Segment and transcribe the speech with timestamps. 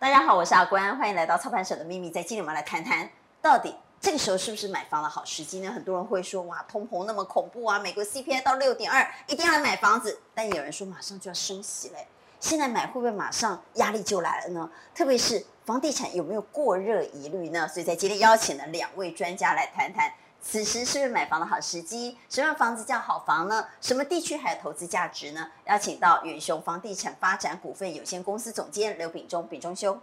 [0.00, 2.08] 大家好，我是阿关，欢迎来到操盘手的秘密。
[2.08, 3.10] 在今天我们来谈谈，
[3.42, 5.72] 到底这个时候是不是买房的好时机呢？
[5.72, 10.20] 很多人会说，哇，通膨那么恐怖啊，美国 CPI 到六点二，一定要来买房子。
[10.36, 12.06] 但有人说，马上就要升息嘞，
[12.38, 14.70] 现在买会不会马上压力就来了呢？
[14.94, 17.66] 特别是房地产有没有过热疑虑呢？
[17.66, 20.12] 所以在今天邀请了两位专家来谈谈。
[20.40, 22.16] 此时是不是买房的好时机？
[22.28, 23.66] 什么样房子叫好房呢？
[23.80, 25.50] 什么地区还有投资价值呢？
[25.66, 30.00] 邀请到远雄房地产发展股份有限公司总监刘秉忠，秉忠兄。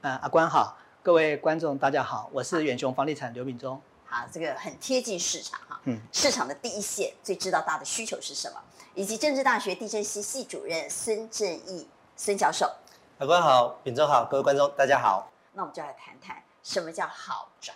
[0.00, 3.80] 呃，阿关好，各位观众大家好，我是远雄房地产刘秉忠。
[4.06, 8.60] 好，这个很贴近市场哈，嗯，市场的第一线，最知道大的需求是什么，
[8.94, 12.70] 以及政治大学地震系系主任孙正义孙教授。
[13.18, 15.30] 阿关好，秉忠好，各位观众大家好。
[15.52, 17.72] 那我们就来谈谈什么叫好宅。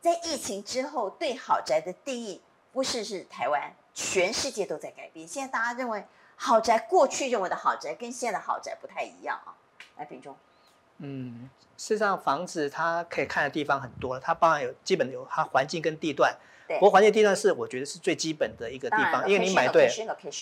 [0.00, 2.40] 在疫情之后，对豪宅的定义
[2.72, 5.26] 不是是台湾，全世界都在改变。
[5.26, 6.04] 现在大家认为
[6.36, 9.54] 豪宅，过去认为的豪宅跟现在的豪宅不太一样啊。
[9.96, 10.36] 来，秉忠。
[10.98, 16.36] 嗯，事实上房子它可以看的地方很多，它包含有基本有它环境跟地段。
[16.66, 16.76] 对。
[16.78, 19.88] 不过环境地段是我觉得是最基本的一个地方，因为你买对，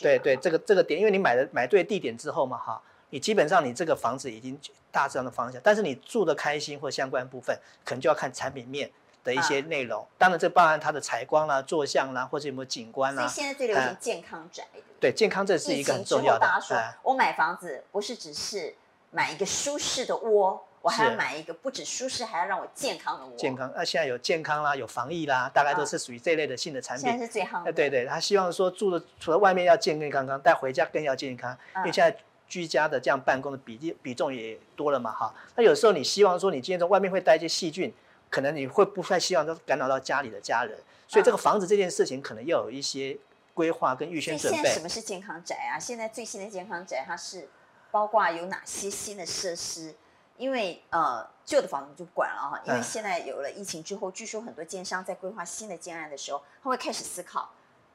[0.03, 4.59] 对对，这个这个点，因为你买的买对地点之后嘛，哈，你基本上你这个房子已经
[4.91, 8.91] 大致上的方向，但是你住的开心或相关部分，可能就要看产品面。
[9.27, 13.27] 的一些内容，当然这包含它的采光啦、坐向啦，或者有没有景观啦。
[13.27, 14.65] 所以现在最流行健康宅。
[15.01, 16.39] 对，健康这是一个很重要的。
[16.39, 18.75] 大家说，我买房子不是只是
[19.11, 23.37] 买一个舒适的窝，我还要买一个不止舒适，还要让我健康的窝。
[23.37, 27.05] 健康，那现在有健康啦，有防疫啦，大概都是属于这类的新的产品。
[27.05, 27.73] 现在是最夯的。
[27.73, 32.17] 对对，他希望说住的除了外面要健健康康，带回家更要健康，因为现在
[32.49, 35.35] 居家的这样办公的比例比重也多了嘛，哈。
[35.57, 37.93] 那有时候你希望说你今天在外面会带一些细菌。
[38.37, 43.17] 可能你会不太希望都干扰到家里的家人，所以这个房子这件事情可能要有一些
[43.55, 44.59] 规划跟预先准备。
[44.59, 45.79] 现在什么是健康宅啊？
[45.79, 47.49] 现在最新的健康宅它是
[47.91, 49.95] 包括有哪些新的设施？
[50.37, 57.49] 因为呃旧的房子就不管了哈，因为现在有了疫情之后，据说很多建商在规划新的建案的时候，他会开始思考，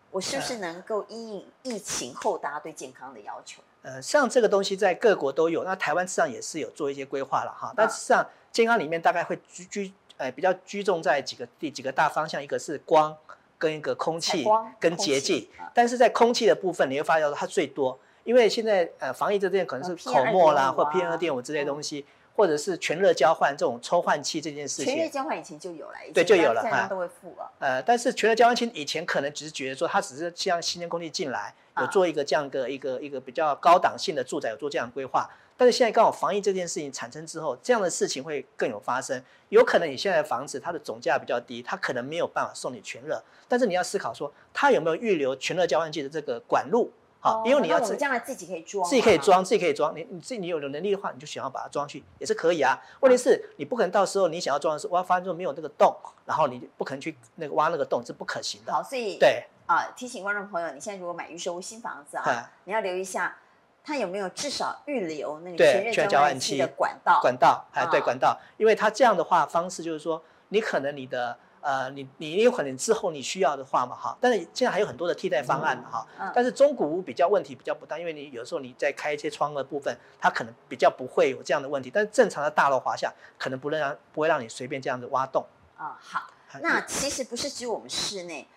[0.10, 3.62] 我是不是能够因应疫情后大家对健康的要求？
[3.84, 7.72] 呃，像这个东西在各国都有，那台湾实际上也是有做一些规划了哈。
[7.78, 9.94] 但实际上健康里面大概会居居。
[10.22, 13.18] 哎，比较居重在几个第几个大方向，一个是光，
[13.58, 14.46] 跟一个空气，
[14.80, 15.50] 跟洁净。
[15.74, 22.06] 但是在空气的部分，你会发现它最多，因为现在呃防疫这件可能是口沫啦，或 PM 二点五之类东西，
[22.36, 24.94] 或者是全热交换这种抽换器这件事情。
[24.94, 27.52] 全热交换以前就有了，对，就有了，现在都会付了。
[27.58, 35.30] 呃，但是全热交换器以前可能只是觉得说它只是让新鲜空气进来，有做一个这样的一个一个比较高档性的住宅，有做这样的规划。
[35.58, 39.22] 但是现在刚好防疫这件事情产生之后，这样的事情会更有发生。
[39.50, 43.22] 有可能你现在的房子它的总价比较低，它可能没有办法送你全热。
[43.48, 46.92] 但是你要思考说，它有没有预留全热交换器的这个管路？
[47.20, 49.96] 好，因为你要自将来自己可以装，自己可以装，自己可以装。
[49.96, 52.76] 你你自己你有能力的话，你就想要把它装去也是可以啊。
[53.02, 55.96] 问题是你不可能到时候你想要装的时候，我要发现说没有那个洞，
[56.26, 58.74] 然后你不可能去那个挖那个洞，是不可行的。
[58.74, 63.38] 好，所以对啊，提醒观众朋友，你现在如果买预售屋新房子啊，你要留意一下。
[63.84, 67.20] 它有没有至少预留那个全热交换器的管道？
[67.20, 85.44] 管道，哎，对，管道，因为它这样的话方式就是说，你可能你的呃，你你有可能之后你需要的话嘛，哈，但是现在还有很多的替代方案哈，但是中古屋比较问题比较不大，因为你有时候你在开一些窗的部分，它可能比较不会有这样的问题，但是正常的大楼华夏可能不能让不会让你随便这样子挖洞。
[85.76, 86.30] 啊，好，
[86.62, 88.48] 那其实不是只有我们室内。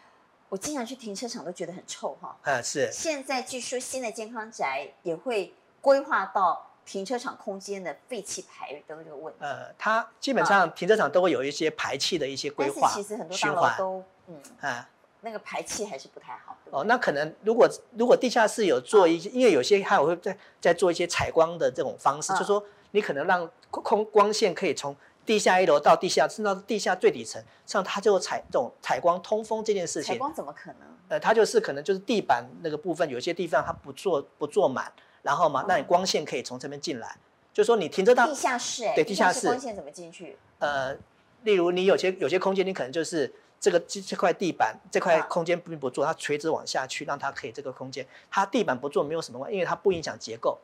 [0.54, 2.37] 我经常去停车场都觉得很臭哈。
[2.42, 2.88] 啊，是。
[2.92, 9.41] 现在据说新的健康宅也会规划到停车场空间的废气排都这个问题。
[9.41, 12.82] 呃，它基本上停车场都会有一些排气的一些规划。
[12.82, 14.88] 但是其实很多大楼都嗯啊，
[15.22, 16.56] 那个排气还是不太好。
[16.71, 24.94] 哦，那可能如果如果地下室有做一些，因为有些还有会在在做一些采光的这种方式，就是说你可能让空光线可以从。
[25.27, 30.15] 地下一楼到地下，甚至到地下最底层，像它就采这种采光通风这件事情。
[30.15, 30.81] 采光怎么可能？
[31.09, 34.91] 呃，它就是可能就是地板那个部分，有些地方它不做不做满，
[35.22, 37.16] 然后嘛，那你光线可以从这边进来。
[37.53, 40.37] 就是说你停车到地下室，哎，对，地下室光线怎么进去？
[40.59, 40.97] 呃，
[41.43, 50.59] 例如你有些有些空间，你可能就是这个这这块地板这块空间并不做，它垂直往下去，让它可以这个空间，它地板不做没有什么关，因为它不影响结构。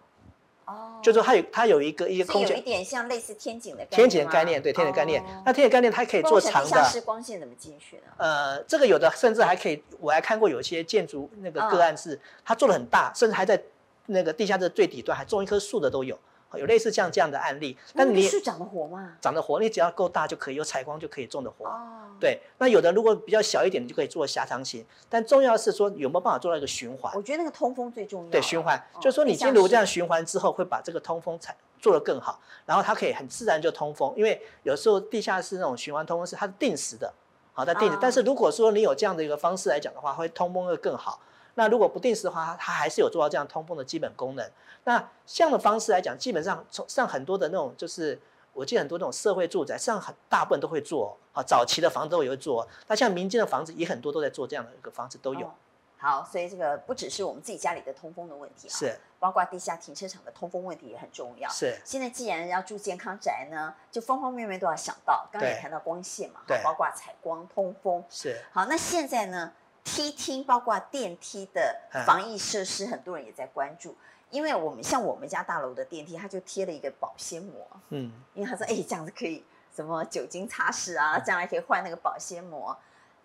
[0.70, 5.22] 哦，就是它有它有一个一些空间，有一点像类似天井的天井的概念，对天井概念。
[5.44, 6.68] 那天井概念它可以做长的。
[6.68, 8.02] 地下室光线怎么进去呢？
[8.18, 13.60] 呃，这个有的甚至还可以，我还看过有些建筑那个个案是，它做的很大，甚至还在
[14.06, 16.18] 那个地下室最底端还种一棵树的都有。
[16.54, 17.76] 有类似像这样的案例。
[17.94, 19.16] 但是你是长得活吗？
[19.20, 21.66] 长得活，你只要够大就可以，有采光就可以种得活。
[21.66, 21.78] 哦。
[22.18, 24.84] 对，那有的如果比较小一点，你就可以做狭长型。
[25.08, 27.12] 但重要是说有没有办法做到一个循环？
[27.14, 28.30] 我觉得那个通风最重要。
[28.30, 34.12] 对，循环，哦、就是说你今天如这样循环之后，会把这个通风采做得更好，然后它可以很自然就通风。
[34.16, 37.10] 因为有时候地下室那种循环通风是它是定时的，
[37.54, 37.94] 好，它定时。
[37.94, 41.20] 哦、但是如果说你有这样的一个方式来讲的话，会通风会更好。
[41.54, 44.50] 那如果不定时的话，它还是有做到这样通风的基本功能。
[44.84, 48.18] 那这样的方式来讲，基本上从上很多的那种，就是
[48.52, 52.66] 我记得很多那种社会住宅，上很大部分都会做啊，早期的房子都也会做。
[52.86, 55.46] 那像民间的房子也很多都在做这样的一个方式都有。
[55.46, 55.50] 哦、
[55.98, 61.50] 好，所以这个不只是我们自己家里的通风的问题啊，是包括地下停车场的通风问题也很重要。
[61.50, 61.78] 是。
[61.84, 65.28] 现在既然要住健康宅呢，就方方面面都要想到。
[65.30, 68.02] 刚刚也谈到光线嘛，对，包括采光、通风。
[68.08, 68.40] 是。
[68.50, 69.52] 好，那现在呢？
[69.92, 73.96] 梯厅包括电梯的防疫设施，很多人也在关注，
[74.30, 79.44] 因为我们像我们家大楼的电梯，它就贴了一个保鲜膜，嗯，因为他说，哎，这样子可以
[79.74, 82.76] 什么酒精擦拭啊，将来可以换那个保鲜膜。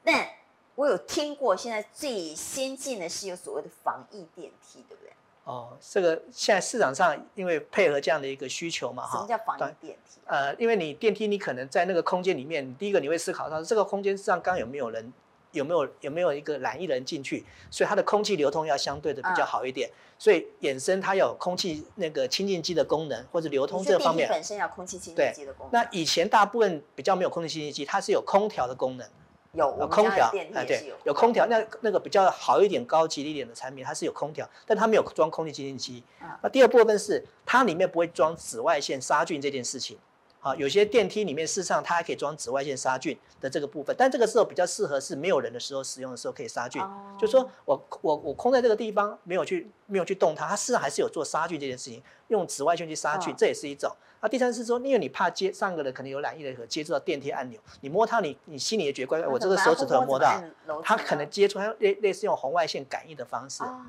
[0.03, 0.27] 但
[0.73, 5.13] 我有听过，现在最先进的是有所谓的防疫电梯，对不对？
[5.43, 10.19] 哦，这个现在市场上因为配合这样的一个需求嘛，哈，什么叫防疫电梯？
[10.25, 15.13] 呃，因为你电梯你可能在那个空间里面，第一个你会思考到这个空间上刚有没有人。
[15.55, 17.43] 有没有有没有一个染疫人进去？
[17.71, 24.29] 所以它的空气流通要相对的比较好一点，嗯、所以衍生它有空气那个清净机的功能或者流通这方面。
[24.29, 25.81] 本身要空气清净机的功能。
[25.81, 29.07] 那以前大部分比较没有空气清净机，它是有空调的功能。
[29.53, 31.45] 有，有空调，哎对，有空调。
[31.45, 36.03] 那那个比较好一点、高级一点的产品，它是有空调，但它没有装空气清净机。
[36.21, 39.97] 嗯、那第二部分是它里面不会装紫外线杀菌这件事情。
[40.45, 46.79] 啊，有些电梯里面事实上它还可以装紫外线杀菌的这个部分，但这个时候比较适合是没有人的时候使用的时候可以杀菌。
[46.79, 53.91] 哦、就是说我我我空在这个地方没有去没有去动它，它事实上还是有做杀菌这件事情，用紫外线去杀菌，哦、这也是一种。
[54.21, 60.39] 那第三是说，因为你怕接上个人可能有染疫的，可接触到电梯按钮，你摸它，你你心里也觉得怪怪，我这个手指头摸到，
[60.83, 63.63] 它可能接触，它类类似用红外线感应的方式。
[63.63, 63.81] 哦，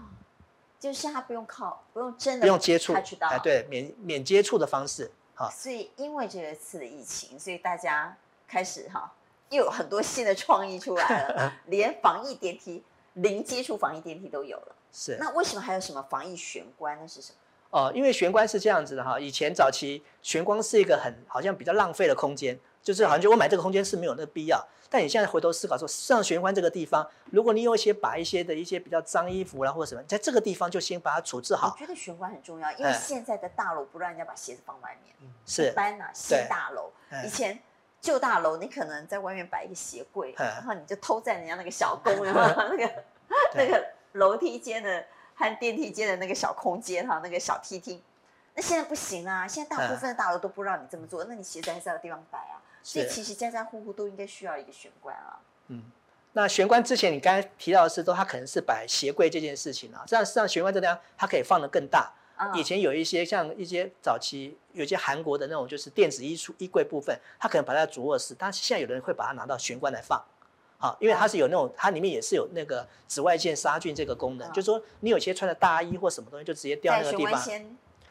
[0.80, 5.10] 就是它不用靠，不用真的不用接触，哎，对，免免接触的方式。
[5.38, 8.16] 好，所以因为这一次的疫情，所以大家
[8.48, 9.12] 开始哈，
[9.50, 14.74] 又有很多新的创意出来了， 连防疫电梯、零接触防疫电梯都有了。
[14.90, 16.98] 是，那为什么还有什么防疫玄关？
[16.98, 17.38] 那是什么？
[17.68, 24.64] 哦，因为玄关是这样子的哈，以前早期玄关是一个很好像比较浪费的空间，就是好像就我买这个空间是没有那个必要。
[24.88, 31.74] 但你现在回头思考说，上玄关这个地方，如果你有一些把一些的一些比较脏衣服啦或者什么，在这个地方就先把它处置好。
[31.74, 35.12] 我觉得玄关很重要，因为现在的大楼不让人家把鞋子放外面。
[35.22, 35.66] 嗯，是。
[35.66, 36.92] 一般啊，新大楼，
[37.24, 37.58] 以前
[38.00, 42.40] 旧大楼你可能在外面摆一个鞋柜，然后你就偷在人家那个小公，然后
[42.70, 43.04] 那个
[43.56, 45.04] 那个楼梯间的
[45.34, 48.00] 和电梯间的那个小空间哈，那个小梯厅。
[48.54, 52.62] 那现在不行啊，现在大部分的大楼都不让你这么做，那你鞋子还是要有地方摆啊。
[52.86, 55.40] 所以其实家家户户都应该需要一个玄关啊。
[55.66, 55.82] 嗯，
[56.34, 60.04] 那玄关之前你刚才提到的是说，它可能是摆鞋柜这件事情啊。
[60.06, 62.12] 这样实际上玄关这样它可以放得更大。
[62.36, 70.24] 啊、以前有一些像一些早期有些韩国的那种就是电子衣橱衣柜部分，它可能摆在主卧室，但是现在有人会把它拿到玄关来放。
[70.78, 77.42] 好，因为它是有那种它里面也是有那个紫外线杀菌这个功能，啊、就是说你有些穿的大衣或什么东西就直接掉那个地方。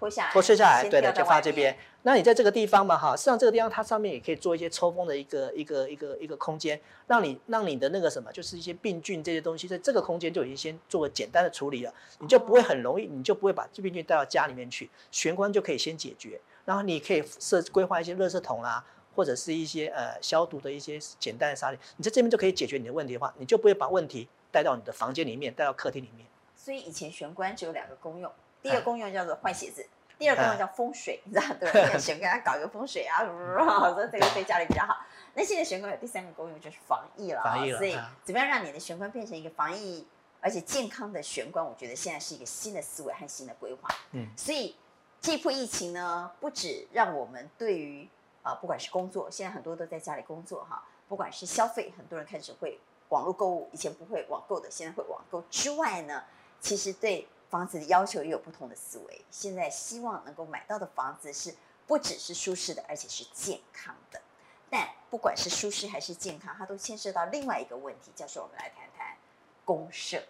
[0.06, 1.76] 脱下来，脱下来，对的，就放这边。
[2.04, 16.40] 那你在这个地方嘛，哈，实际上这个地方它上面也可以做一些抽风的一个一个一个一个空间，让你让你的那个什么，就是一些病菌这些东西，在这个空间就已经先做个简单的处理了，你就不会很容易，你就不会把这病菌带到家里面去，玄关就可以先解决。
[16.64, 18.86] 然后你可以设规划一些垃圾桶啦，
[19.16, 26.28] 或者是一些呃消毒的一些简单的沙粒，你在这边就可以解决你的问题的话，你就不会把问题带到你的房间里面，带到客厅里面。
[26.56, 28.32] 所以以前玄关只有两个功用，
[28.62, 29.86] 第一个功用叫做换鞋子。
[30.18, 31.98] 第二个呢叫风水，你知道对吧？
[31.98, 34.98] 玄关搞一个风水啊， 说这个对家里比较好。
[35.34, 37.78] 那现在玄关有第三个功用就是防疫了，防疫了。
[37.78, 40.08] 所以怎么样让你的玄关变成一个防疫
[40.40, 41.66] 而且健康的玄关？
[41.66, 43.90] 我觉得现在是一个新的思维和新的规划。
[44.12, 44.76] 嗯，所以
[45.20, 48.08] 这波疫情呢，不止让我们对于
[48.42, 52.80] 啊，不管是工作，现在很多都在家里工作哈，不管是消费，很多人开始会
[53.10, 56.24] 网络购物，以前不会网购的，现在会网购之外呢，
[56.62, 57.28] 其实对。
[57.56, 59.26] 房子的要求也有不同的思维。
[59.32, 61.56] 现在希望能够买到的房子是
[61.88, 64.22] 不只是舒适的，而且是健康的。
[64.70, 68.12] 但不管是舒适还是健康，它都牵涉到另外一个问题。
[68.14, 69.16] 教授，我们来谈谈
[69.64, 70.22] 公设。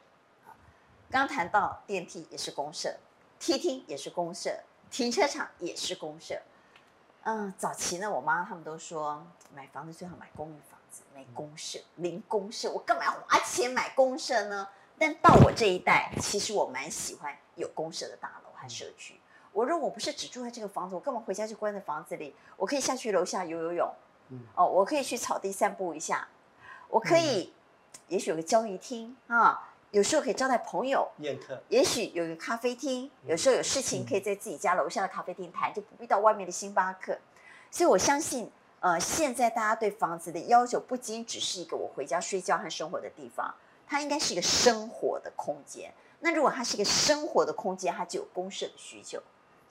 [1.10, 2.96] 刚谈到电梯也是公设，
[3.39, 4.60] 梯厅也是公设，
[4.91, 6.39] 停车场也是公设。
[7.24, 14.70] 嗯，早期呢，我妈他们都说买房子最好买公寓房子，没公设，零公设，我干嘛要花钱买公设呢？
[14.97, 19.19] 但到我这一代，其实我蛮喜欢有公社的大楼和社区。
[19.51, 22.35] 我如果我不是只住在这个房子，我干嘛回家就关在房子里？
[22.57, 23.89] 我可以下去楼下游游泳，
[24.29, 26.27] 嗯、哦，我可以去草地散步一下，
[26.89, 27.53] 我可以，
[27.93, 37.17] 嗯、也许有个交易厅啊，有时候可以招待朋友宴客，也许有个咖啡厅，有时候有事情可以在自己家楼下的咖啡厅谈，就不必到外面的星巴克。
[37.71, 43.55] 所以我相信，呃，现在大家对房子的要求不仅只是一个我回家睡觉和生活的地方，
[43.88, 45.94] 它应该是一个生活的空间。
[46.20, 49.22] 那如果它是一个生活的空间，它就有公社的需求。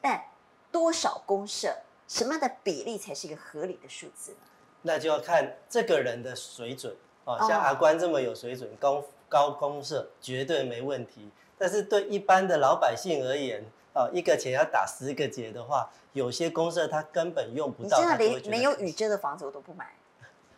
[0.00, 0.22] 但
[0.70, 4.38] 多少公社，什么样的比例才是一个合理的数字呢？
[4.82, 6.94] 那就要看这个人的水准
[7.24, 7.38] 哦。
[7.48, 11.30] 像阿关这么有水准，高高公社绝对没问题。
[11.56, 17.98] 但是对一般的老百姓而言，哦，一个钱要打十个结的话，有些公社他根本用不到。
[17.98, 19.92] 你真的连没有雨遮的房子我都不买。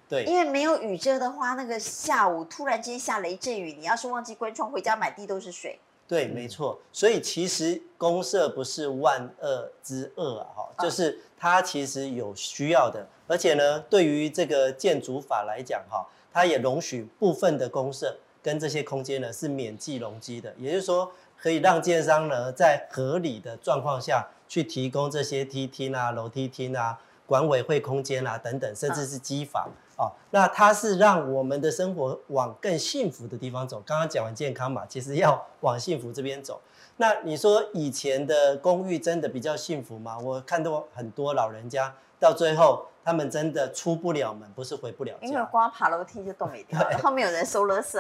[0.09, 5.79] 对，因为没有雨遮的话，那个下午突然间下雷阵雨，你要是忘记关窗，回家满地都是水。
[6.07, 29.69] 对，没错，所以其实公社不是万恶之恶啊，哈，就是它其实有需要的，而且呢，对于这个建筑法来讲，哈，它也容许部分的公社跟这些空间呢是免计容积的，也就是说，可以让建商呢在合理的状况下去提供这些梯厅啊、楼梯厅啊、管委会空间啊等等，甚至是机房。
[29.97, 33.83] 哦，那它是让我们的生活往更幸福的地方走。
[33.87, 36.61] 刚刚讲完健康嘛，其实要往幸福这边走。
[36.99, 40.19] 那你说以前的公寓真的比较幸福吗？
[40.19, 45.27] 我看到很多老人家到最后，他们真的出不了门，不是回不了家。
[45.27, 47.97] 因为光爬楼梯就动没掉， 然后没有人收垃圾，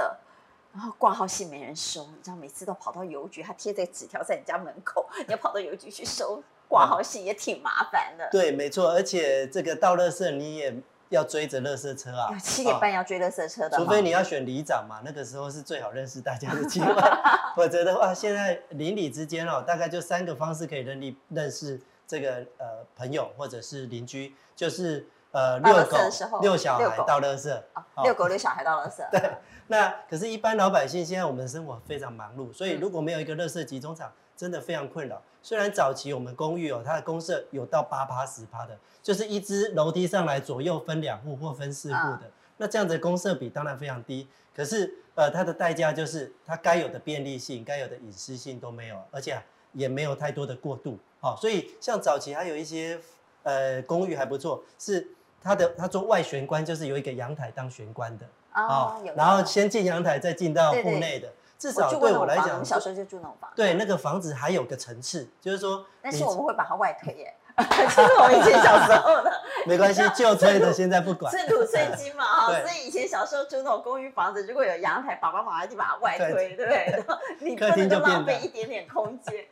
[0.75, 8.29] 然后挂号信没人收，你知道每次都跑到邮局，他贴在纸条在你家门口，你要跑到邮局去收挂号信也挺麻烦的。
[8.31, 10.76] 对，没错，而且这个倒垃圾你也。
[11.11, 12.37] 要追着垃圾车啊！
[12.39, 16.93] 七点半要追垃圾车的，除非你要选里长嘛，那个时候是最好认识大家的机会。
[17.57, 25.97] 否则的话，现在邻里之间哦，大概就三个方式可以认识认识这个呃朋友或者是邻居，就是呃遛狗、
[26.43, 27.63] 遛小孩、到垃圾。
[28.03, 29.09] 遛狗、遛小孩、到垃圾。
[29.11, 29.31] 对，
[29.69, 35.21] 那可是，一般老百姓现在我们的生活非常忙碌，所以如果没有一个垃圾集中场，真的非常困扰。
[35.43, 42.23] 虽然早期我们公寓哦，它的公设有到八趴十趴的，就是一支楼梯上来左右分两户或分四户的，
[42.57, 44.26] 那这样子的公设比当然非常低。
[44.55, 49.40] 可是呃，它的代价就是它该有的便利性、该有的隐私性都没有，而且
[49.73, 50.99] 也没有太多的过渡。
[51.21, 52.99] 好，所以像早期还有一些
[53.45, 55.07] 呃公寓还不错，是
[55.40, 61.33] 它的它做外玄关，就是有一个阳台当玄关的哦，然后先进阳台再进到户内的。
[61.59, 63.51] 至少对我来讲，我们小时候就住那种房。
[63.57, 65.85] 对，那个房子还有个层次，就是说。
[66.03, 69.33] 但是我们会把它外推耶 就是我们以前小时候的。
[69.67, 71.33] 没关系，旧推的现在不管。
[71.33, 77.05] 寸土寸金嘛，哈，所以以前小时候住那种公寓房子，如果有阳台，爸爸妈妈就把它外推，对不对？
[77.41, 79.47] 你客厅就浪费一点点空间。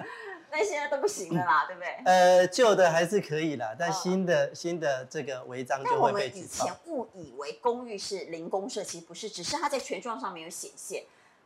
[0.52, 1.88] 那现在都不行了啦，对不对？
[2.04, 6.64] 呃，旧的还是可以啦，但新的新的这个违章就会被举报。
[6.64, 11.02] 以前误以为公寓是零公设，其实不是，只是它在权状上没有显现。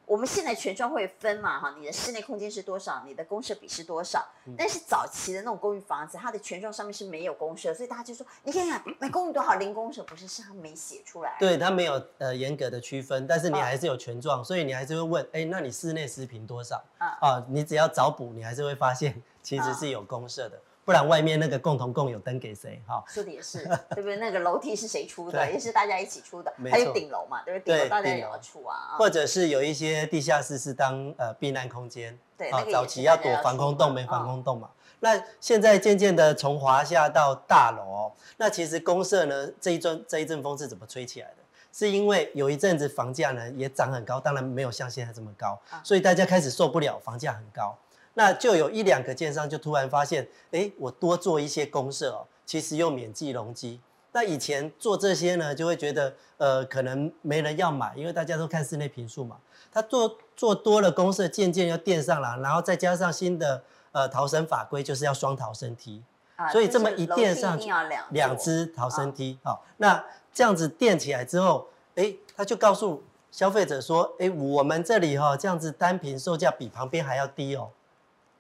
[0.09, 4.27] 我们现在权状会分嘛，哈，你的室内空间是多少，你的公设比是多少？
[4.57, 11.37] 但是早期的那种公寓房子，它的权状上面是没有公设，所以大家就说，你看看买公寓多好，零公设不是，是他没写出来。
[11.39, 16.83] 对，它没有呃严格的区分，但是你还是有权状，所以你还是会问，哎，那你室内实坪多少？
[16.99, 20.59] 啊，你只要找补，你还是会发现 其实是有公设的。
[20.89, 22.81] 不然外面那个共同共有灯给谁？
[22.87, 23.59] 哈，说的也是，
[23.95, 24.17] 对不对？
[24.17, 25.53] 那个楼梯是谁出的？
[25.53, 26.51] 也是大家一起出的。
[26.71, 27.75] 还有顶楼嘛，对不对？
[27.75, 28.97] 顶楼大家也要出啊。
[28.97, 34.71] 或者是有一些地下室是当呃避难空间，对，早期要躲防空洞没防空洞嘛。
[35.01, 41.35] 那现在渐渐的从华夏到大楼，那其实公社呢这一阵这一阵风是怎么吹起来的？
[41.71, 47.77] 是因为有一阵子房价呢也涨很高，当然没有像现在这么高，所以大家开始受不了房价很高。
[48.19, 53.81] 那就有一两个建商就突然发现，哎，我多做一些公设哦，其实又免计容积。
[54.11, 59.37] 那以前做这些呢，就会觉得，呃，可能没人要买，因为大家都看室内平数嘛。
[59.71, 66.03] 他做做多了公设，渐渐要垫上了，然后再加上新的呃逃生法规，就是要双逃生梯，
[66.35, 67.71] 啊、所以这么一垫上去，
[68.11, 77.71] 两只逃生梯，好、哦，那这样子垫起来之后，哎，他就告诉消费者说，哎，我们这里哈、哦，这样子单坪售价比旁边还要低哦。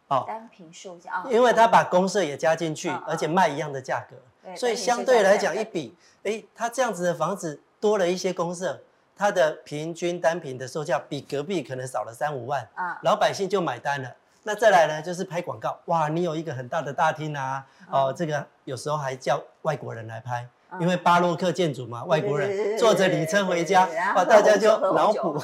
[0.09, 4.17] 哦，单坪售价，因为他把公社也加进去，而且卖一样的价格，
[4.57, 8.83] 所以相对来讲一比，哎，他这样子的房子多了一些公社，
[9.15, 14.15] 它的平均单品的售价比隔壁可能少了三五万，啊，老百姓就买单了。
[14.45, 20.49] 那再来呢，就是拍广告，哇，你有一个很大的大厅啊，哦，这个有时候还叫外国人来拍，
[20.81, 25.43] 因为巴洛克建筑嘛，外国人坐着礼车回家，哇，大家就脑补。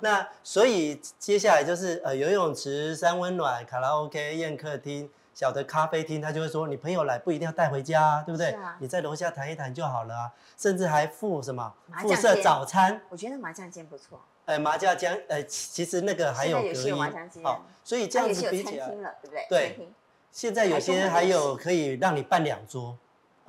[0.00, 8.50] 那所以接下来就是呃游泳池、三温暖、卡拉 OK、宴客厅、小的咖啡厅，他就会说，你朋友来不一定要带回家啊，对不对？
[8.50, 13.00] 啊、你在楼下谈一谈就好了啊，甚至还附什么附设早餐。
[13.08, 14.20] 我觉得麻将间不错。
[14.46, 16.94] 哎，麻将间，呃，其实那个还有隔音，
[17.42, 19.46] 好、哦，所以这样子比起来，了对不对？
[19.48, 19.88] 对，
[20.30, 22.96] 现在有些还有可以让你办两桌。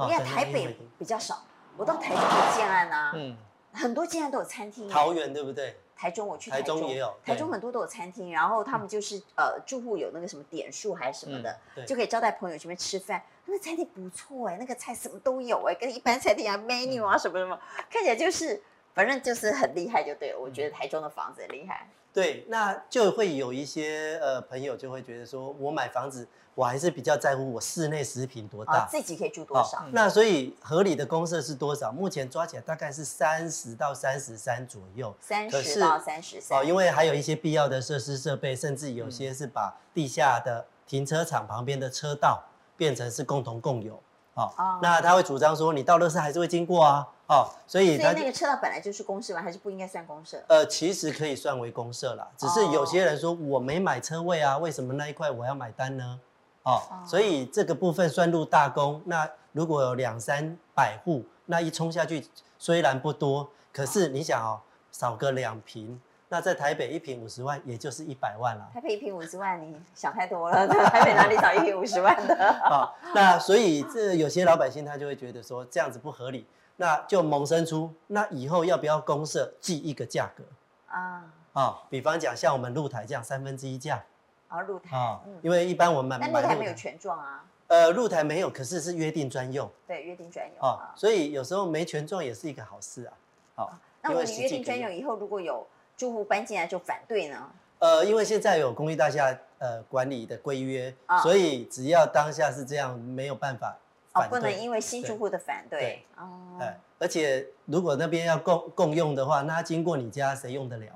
[0.09, 1.43] 因为台北比较少，
[1.77, 3.35] 我到台中的建案啊，嗯，
[3.73, 4.87] 很多建案都有餐厅。
[4.89, 5.77] 桃园对不对？
[5.95, 13.21] 台中我去台中，也有，台中很多都有餐厅，然后他们就是、嗯、呃住户有那个什么点数还是什么的，嗯、就可以招待朋友去那边吃饭。
[13.45, 18.59] 那个餐厅不错哎，那个菜什么都有哎，跟一般餐厅啊 menu 啊什么什么，看起来就是
[18.95, 20.39] 反正就是很厉害就对了。
[20.39, 21.87] 我觉得台中的房子很厉害。
[22.13, 26.27] 对，那就会有一些呃朋友就会觉得说，我买房子。
[26.53, 29.85] 我还是比较在乎我室内实品多大，自己可以住多少。
[29.93, 31.93] 那所以合理的公设是多少？
[31.93, 35.15] 目前抓起来大概是三十到三十三左右。
[35.21, 36.59] 三十到三十三。
[36.59, 42.43] 哦，因为还有一些必要的设施设备，甚至有些是把地下的停车场旁边的车道
[42.75, 43.97] 变成是共同共有。
[44.33, 47.07] 哦，那他会主张说，你到乐圾还是会经过啊。
[47.27, 49.41] 哦，所以所以那个车道本来就是公设吗？
[49.41, 50.37] 还是不应该算公设？
[50.47, 56.19] 呃，其实可以算为公设啦，只是有些人说我没买车位啊，为什么那一块我要买单呢？
[56.63, 59.01] 哦，所以这个部分算入大公。
[59.05, 62.27] 那如果有两三百户，那一冲下去
[62.59, 64.59] 虽然不多，可是你想哦，
[64.91, 68.65] 少个两坪，那在台北一平五十万，也就是一百万了。
[68.73, 70.65] 台北一平五十万，你想太多了。
[70.65, 72.33] 台北哪里找一平五十万的？
[72.63, 76.47] 啊，那所以这有些老百姓他就会觉得说这样子不合理，
[76.77, 80.45] 那就萌生出那以后要不要公社记一个价格
[80.87, 81.25] 啊？
[81.51, 84.01] 啊，比方讲像我们露台这样三分之一价。
[84.47, 87.43] 啊，露台啊，因为一般我们买露台没有权状啊。
[87.67, 89.69] 呃，露台没有，可是是约定专用。
[89.85, 90.93] 对，约定专用啊。
[90.95, 93.13] 所以有时候没权状也是一个好事啊。
[93.55, 95.67] 好，那我们约定专用以后，如果有
[96.01, 97.37] 住户搬进来就反对呢？
[97.77, 100.91] 呃，因为现在有公寓大厦呃管理的规约，
[101.21, 103.77] 所以只要当下是这样，没有办法
[104.11, 104.39] 反对。
[104.39, 106.03] 不能因为新住户的反对。
[106.17, 106.57] 哦。
[106.97, 110.87] 而且如果那边要共共用的话，那经过你家谁用得了？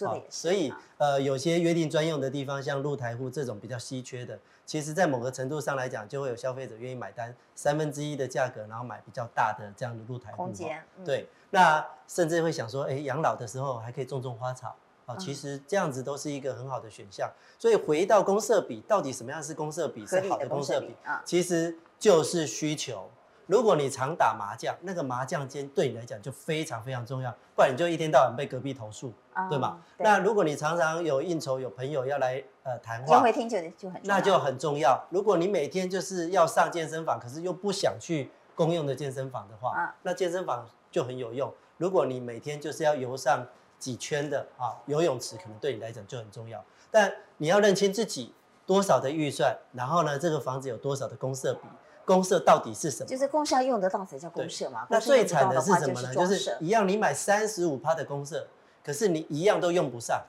[0.00, 10.82] 哦、所以呃，有些约定专用的地方，像露台户这种比较稀缺的，其实在某个程度上来讲，就会有消费者愿意买单三分之一的价格，然后买比较大的这样的露台户空间。
[10.96, 14.74] 嗯、对，那甚至会想说，哎，养老的时候还可以种种花草
[15.04, 17.30] 啊，其实这样子都是一个很好的选项。
[17.58, 21.22] 所以回到公社比，到底什么样是公社比是好的公社比啊？
[21.24, 23.10] 其实就是需求。
[23.46, 29.78] 如果你常打麻将，那个麻将间对你来讲就非常非常重要，不然你就一天到晚被隔壁投诉，嗯、对吗？
[29.98, 30.04] 对。
[30.04, 35.04] 那如果你常常有应酬，有朋友要来呃谈话，会听就就很那就很重要。
[35.10, 41.52] 如果你每天就是要上健身房，可是又不想去公用的健身房的话，嗯、那健身房就很有用。
[41.78, 43.46] 如果你每天就是要游上
[43.78, 46.64] 几圈的啊，游泳池可能对你来讲就很重要。
[46.90, 48.32] 但你要认清自己
[48.64, 51.60] 多少的预算，然后呢，这个房子有多少的公设比。
[52.04, 53.06] 公社到底是什么？
[53.06, 54.86] 就是公设用得到才叫公社嘛。
[54.90, 56.14] 那最惨的是什么呢？
[56.14, 58.46] 就是一样，你买三十五趴的公社，
[58.84, 60.22] 可是你一样都用不上，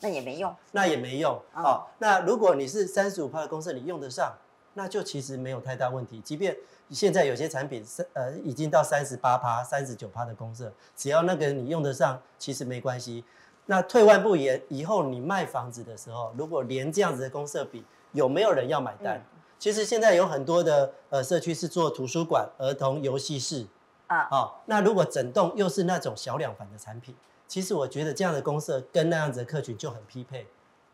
[0.00, 0.54] 那也没用。
[0.72, 1.40] 那也没用。
[1.54, 4.32] 哦，那如果你是三十五趴的公社，你用得上，
[4.74, 6.20] 那就其实没有太大问题。
[6.20, 6.56] 即便
[6.90, 13.24] 现在有些产品是呃已经到三十八趴、三十九趴的公社，只要那个你用得上，其实没关系。
[13.66, 19.18] 那退万步言，以后你卖房子的时候，如果连这样子的公社比，有没有人要买单？
[19.18, 23.66] 嗯其实现在有很多的呃社区是做图书馆、儿童游戏室
[24.06, 27.14] 啊，哦，那如果整栋又是那种小两房的产品，
[27.46, 30.46] 其实我觉得这样的公社跟那样子的客群就很匹配，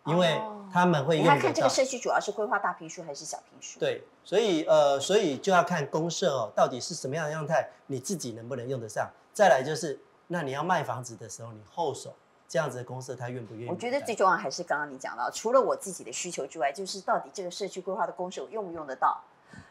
[0.07, 0.40] 因为
[0.72, 1.27] 他们会用。
[1.27, 3.79] 他看这个社区主要是规划大平数还是小平数？
[3.79, 9.11] 对，所以呃，所以就要看公社哦，到底是什么样的样态，你自己能不能用得上？
[9.33, 12.14] 再来就是，那你要卖房子的时候，你后手。
[12.49, 13.71] 这样子的公社他愿不愿意？
[13.71, 19.21] 我觉得最重要还是刚刚你讲到，除了我自己的需求之外，就是到底这个社区规划的公社我用不用得到？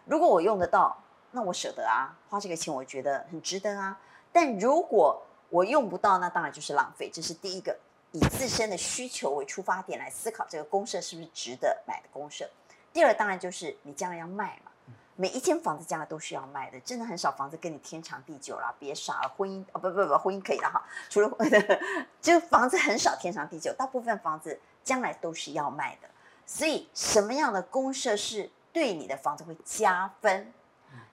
[0.06, 0.98] 如果我用得到，
[1.32, 3.98] 那我舍得啊，花这个钱我觉得很值得啊。
[4.32, 7.10] 但如果我用不到，那当然就是浪费。
[7.14, 7.78] 这是第一个，
[8.12, 12.50] 以自身的需求为出发点来思考这个公社是不是值得买的公社。
[12.92, 14.72] 第二，当然就是你将来要卖嘛。
[15.16, 18.74] 每一间房子将来都是要卖的，真的很少房子跟你天长地久啦。
[18.80, 20.84] 别傻了，婚姻哦不不不，婚姻可以了哈。
[21.10, 21.30] 除了
[22.20, 26.10] 就房子很少天长地久，大部分房子将来都是要卖的。
[26.46, 30.52] 所以什么样的公社是对你的房子会加分？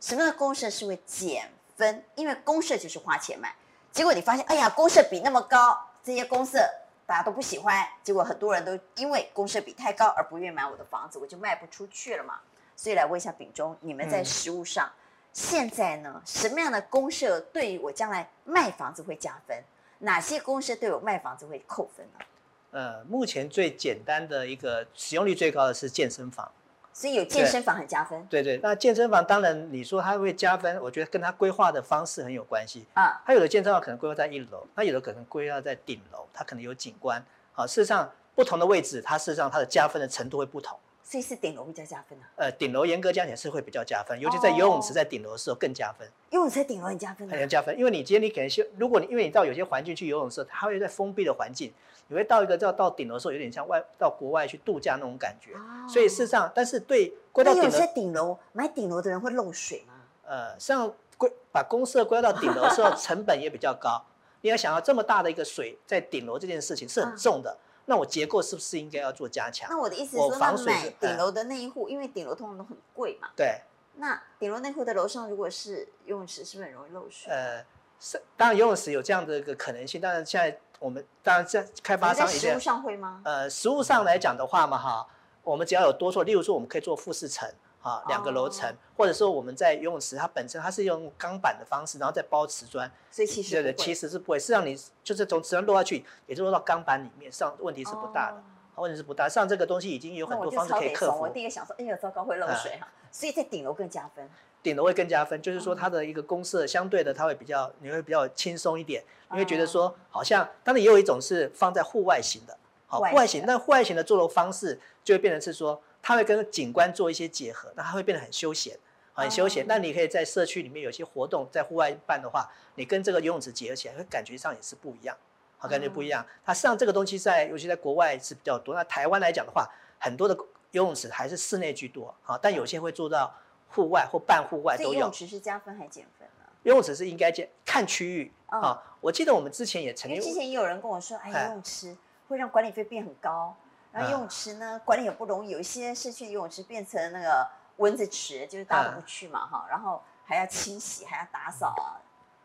[0.00, 2.04] 什么样的公社是会减分？
[2.14, 3.54] 因为公社就是花钱买，
[3.92, 6.58] 结果你发现，哎呀，公社比那么高，这些公社
[7.06, 12.40] 大家都不喜欢，结果很多人都因为公社比太高而不愿意买我的房子，我就卖不出去了嘛。
[12.80, 14.96] 所以来问一下秉忠，你们在实物上，嗯、
[15.34, 19.54] 现在呢，什么样的公社对于我将来卖房子会加分？
[19.98, 22.24] 哪些公社对我卖房子会扣分呢？
[22.70, 26.50] 呃，目前最简单的一个使用率最高的是健身房，
[26.90, 28.26] 所以有健身房很加分。
[28.30, 33.20] 对对，那健身房当然你说它会加分，我觉得跟它规划的方式很有关系啊。
[33.26, 37.22] 它有的健身房可能规划在一楼，它有的可能规划在顶楼，它可能有景观。
[37.52, 40.78] 好，事实上不同的位置，它事实上它的加分的程度会不同。
[41.10, 42.24] 所以是顶楼比较加分啊？
[42.36, 46.08] 呃，顶楼严格讲起来是会比较加分，尤其在游泳池在顶楼的时候更加分。
[46.30, 51.74] 游泳池在顶楼很加分，很加分，因为你今天你可能修，如果你因为你到有些环境去游泳的时候，它会在封闭的环境，
[52.06, 55.50] 你会到一个叫到顶楼的时候，有点像外到国外去度假那种感觉。
[55.92, 59.94] 所以事实上，但是对归到顶楼，有些顶楼买顶楼的人会漏水吗？
[60.24, 64.00] 呃，像归把公社归到顶楼的时候， 成本也比较高。
[64.42, 67.58] 你要想要这么大的一个水在顶楼这件事情是很重的。
[67.90, 69.68] 那我结构是不是应该要做加强？
[69.68, 73.28] 那我的意思是说，他买顶楼的那一户，因为顶楼通常都很贵嘛。
[73.34, 73.62] 对。
[73.96, 77.32] 那顶楼那户的楼上如果是游泳池，是不是很容易漏水？
[77.32, 77.64] 呃，
[77.98, 80.00] 是，当然游泳池有这样的一个可能性。
[80.00, 83.22] 但是现在我们当然在开发商在实物上会吗？
[83.24, 85.04] 呃，实物上来讲的话嘛，哈，
[85.42, 87.52] 我们只要有多做，例如说我们可以做复式层。
[87.82, 88.76] 啊，两个楼层，oh.
[88.98, 98.42] 或者说我们在游泳池，它本身它是用钢板的方式，然后再包瓷砖，所以其实对对，其实是不会，是让你就是从瓷砖落下去，也就落到钢板里面，上问题是不大的
[98.74, 98.84] ，oh.
[98.84, 99.26] 问题是不大。
[99.26, 101.20] 上这个东西已经有很多方式可以克服。
[101.20, 104.28] 我第一个想说，哎呀，糟糕，会漏水哈，嗯、所以在顶楼更加分。
[104.62, 115.80] 顶楼会更加分，就是说它的一个公设相对的，它会比较你会比较轻松一点，你会觉得说好像，当然也有一种是放在户外型的，好，户外型，但户外型的做楼方式就会变成是说。
[116.02, 118.78] 它会跟景观做一些结合，那它会变得很休闲，
[119.12, 119.66] 很休闲。
[119.66, 125.16] 那你可以在社区里面有些活动，在户外办的话，你跟这个游泳池结合起来，会感觉上也是不一样，
[125.58, 126.24] 好，感觉不一样。
[126.44, 128.74] 它实际上这个东西在，尤其在国外是比较多。
[128.74, 130.34] 那台湾来讲的话，很多的
[130.70, 133.34] 游泳池还是室内居多，好，但有些会做到
[133.68, 134.94] 户外或半户外都有。
[134.94, 136.44] 游泳池是加分还减分呢？
[136.62, 138.82] 游泳池是应该减，看区域啊。
[139.00, 141.96] 我记得我们之前也曾经，之前也有人跟我说，哎，游泳池
[142.28, 143.56] 会让管理费变很高。
[143.92, 151.98] 然后游泳池呢，管理也不容易，有一些社区游泳池变成那个蚊子池，就是大家都不去嘛哈，然后还要清洗，还要打扫啊。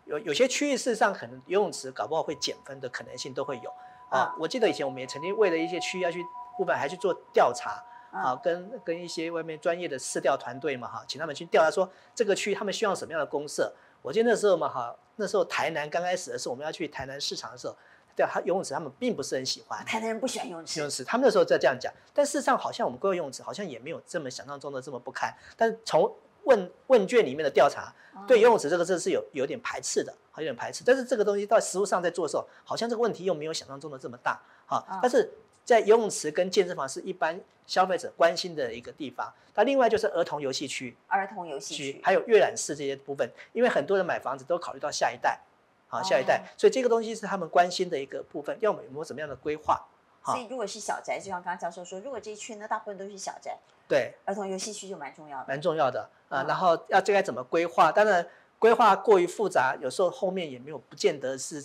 [0.05, 3.73] 有有些区域事实上可能游泳池搞不好会减分的可能性都会有
[4.09, 4.35] 啊。
[4.39, 6.25] 我记得以前我们也曾经为了一些区域要去
[6.57, 13.71] 部分还去做调查啊，跟跟一些外面专业的市调团队嘛哈，请他们去调查说这个区域他们需要什么样的公社。
[14.01, 17.75] 我记得那时候嘛哈，那时候台南刚开始的时候，我们要去台南市场的时候。
[18.15, 19.83] 对，他游泳池他们并不是很喜欢。
[19.85, 20.79] 台南人不喜欢游泳池。
[20.79, 25.33] 游泳池，他们那时候在这样讲，但事实上好像我们规划游泳池好像也没有这么想象中的这么不堪。
[25.57, 26.09] 但是从
[26.43, 27.93] 问问卷里面的调查，
[28.27, 30.83] 对游泳池这个字是有有点排斥的，有点排斥。
[30.85, 34.39] 但是这个东西到实物上在做的时候，好像这个问题又没有想象中的这么大。
[34.65, 35.29] 好，但是
[35.65, 39.33] 在游泳池跟健身房是一般消费者关心的一个地方。
[39.55, 45.39] 那另外就是儿童游戏区，儿童游戏区，还有阅览室这些部分，因为很多人买房子都考虑到下一代。
[45.87, 49.79] 好，下一代，所以这个东西是他们关心的一个部分，要么有没有什么样的规划？
[50.25, 53.55] 所以如果是小宅，就像刚刚教授说，如果这一区呢，大部分都是小宅，
[53.87, 56.43] 对，儿童游戏区就蛮重要的，蛮重要的啊。
[56.47, 57.91] 然后要这该怎么规划？
[57.91, 61.63] 当然，规划过于复杂，有时候后面也没有不见得是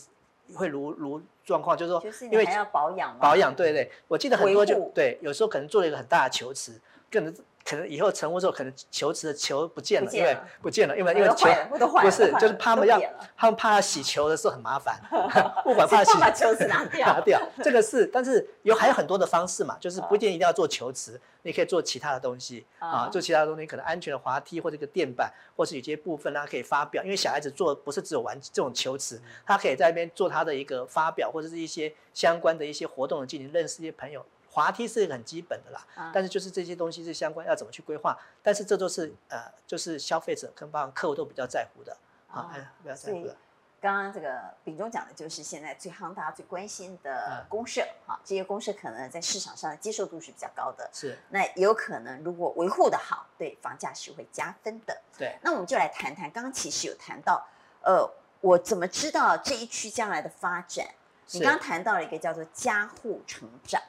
[0.54, 3.90] 会如如状况，就是说，就是因为还要保养嘛，保养，对对。
[4.06, 6.78] 我记得很多就对，有时候可能做了一个很大的球池，
[7.10, 7.34] 可能。
[7.70, 13.00] 可能以后成屋之后，可能球池的球不见了，因为不见了，因为因为球不是，就是他们要
[13.36, 15.00] 他们怕洗球的时候很麻烦，
[15.62, 34.26] 不管怕洗 把球池拿掉，拿掉这个是，但是有还有很多的方式嘛，就是不一定一定要做球池，你可以做其他的东西啊，做其他的东西，可能安全的滑梯或者一个垫板，或是有些部分它可以发表，因为小孩子做不是只有玩这种球池，他可以在那边做他的一个发表，或者是一些相关的一些活动的进行，认识一些朋友。
[34.52, 38.18] 滑梯是很基本的啦，啊、但是就是这些东西是相关，要怎么去规划？
[38.42, 41.96] 但是这都是呃，就是消费者跟包括客户都比较在乎的
[42.28, 43.36] 啊，哎，比较在乎的。
[43.80, 51.16] 刚刚这个秉忠讲的就是现在最夯大家最关心的公社，哈、啊，这些公社可能在市场上的接受度是比较高的，是。
[51.30, 55.00] 那有可能如果维护的好，对房价是会加分的。
[55.16, 55.38] 对。
[55.42, 57.46] 那我们就来谈谈，刚刚其实有谈到，
[57.82, 58.06] 呃，
[58.40, 60.86] 我怎么知道这一区将来的发展？
[61.32, 63.80] 你刚刚谈到了一个叫做加户成长。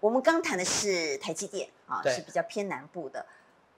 [0.00, 3.24] 我们刚谈的是台积电啊，是比较偏南部的。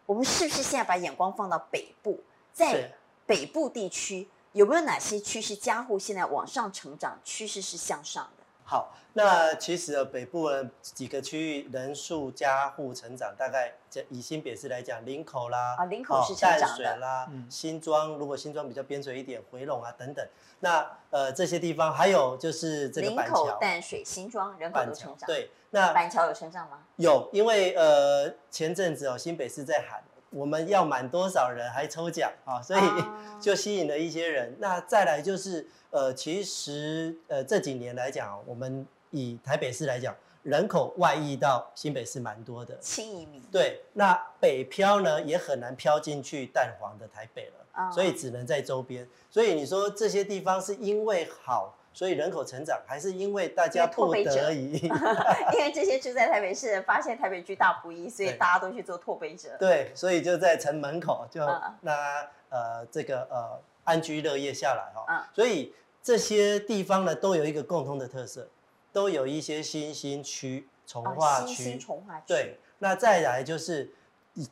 [0.06, 2.20] 我们是不是现在把眼光放到北部？
[2.52, 2.92] 在
[3.26, 8.39] 北部地区有没有哪些趋势家户现在往上成长趋势是向上的？
[8.70, 13.72] 好，那其实北部的几个区域人数加户成长，大概
[14.08, 20.24] 以新北市来讲，林口啦，啊，林口是成长的，淡水啦，嗯、新庄如果新庄比较边陲一点，回龙啊等等，
[20.60, 26.78] 那呃这些地方还有就是这个板桥、林口、淡水、新庄人口都成长，对，那板桥有成长吗？
[26.94, 32.80] 有，因为呃前阵子哦新北市在喊我们要满多少人还抽奖啊，所以
[33.40, 34.56] 就吸引了一些人。
[34.58, 35.66] 那再来就是。
[35.92, 40.14] 呃，其实呃这几年来讲，我们以台北市来讲，
[40.44, 43.42] 人口外溢到新北市蛮多的，轻移民。
[43.50, 49.04] 对，那北漂呢也很难漂进去淡黄的台北了，哦、所以只能在周边。
[49.28, 54.78] 所以你说这些地方是因为好，所以人口成长，还是因为大家不得已？
[55.52, 59.56] 因为这些住在台北市发现台北居大不易，所以大家都去做拓北者。
[59.58, 61.44] 对，所以就在城门口就
[61.80, 65.04] 那、嗯、呃这个呃安居乐业下来哈、哦。
[65.08, 68.48] 嗯、所以这些地方呢都有一个共通的特色，
[68.92, 71.54] 都有一些新兴区、从化区。
[71.54, 72.24] 新兴重划区。
[72.28, 73.90] 对，那再来就是，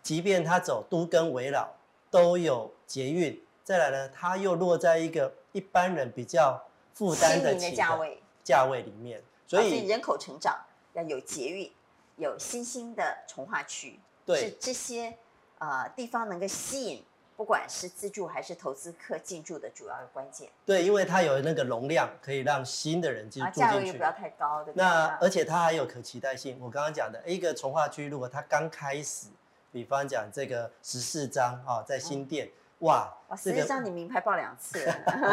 [0.03, 1.73] 即便他走都跟围绕，
[2.11, 3.41] 都有捷运。
[3.63, 6.65] 再来呢，它又落在一个一般人比较
[6.99, 10.59] 负担得起的价位价位里面，所以人口成长
[10.95, 11.73] 要有捷运，
[12.17, 15.17] 有新兴的从化区，对，是这些
[15.59, 17.05] 呃地方能够吸引
[17.37, 20.49] 不管是自住还是投资客进驻的主要的关键。
[20.67, 24.85] 对，因为它有那个容量，可以让新的人进住进去，价位也不要太高，对不对？
[24.85, 26.59] 那而且它还有可期待性。
[26.61, 29.29] 我刚刚讲的一个从化区，如果它刚开始，
[29.71, 32.47] 比方讲这个十四张啊，在新店。
[32.47, 34.79] 嗯哇，实际上你名牌报两次，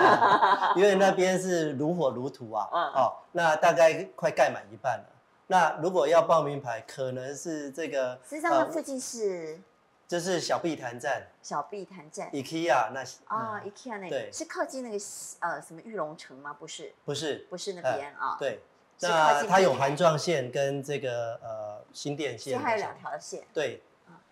[0.76, 5.06] 因为那边是如火如荼啊，哦，那大概快盖满一半了。
[5.48, 8.20] 那如果要报名牌，可能是这个。
[8.28, 9.60] 实际上那附近是，
[10.08, 11.28] 就是小碧潭站。
[11.44, 12.32] 小碧潭站。
[12.32, 14.98] IKEA 那啊，IKEA 那对，是靠近那个
[15.42, 16.52] 呃什么玉龙城吗？
[16.58, 18.36] 不是，不是，不是那边啊。
[18.40, 18.60] 对，
[19.02, 23.44] 那它有环状线跟这个呃新店线，还有两条线。
[23.54, 23.84] 对，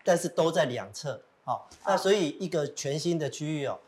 [0.02, 1.22] 但是都在两侧。
[1.44, 3.78] 好，那所以一个全新的区域哦，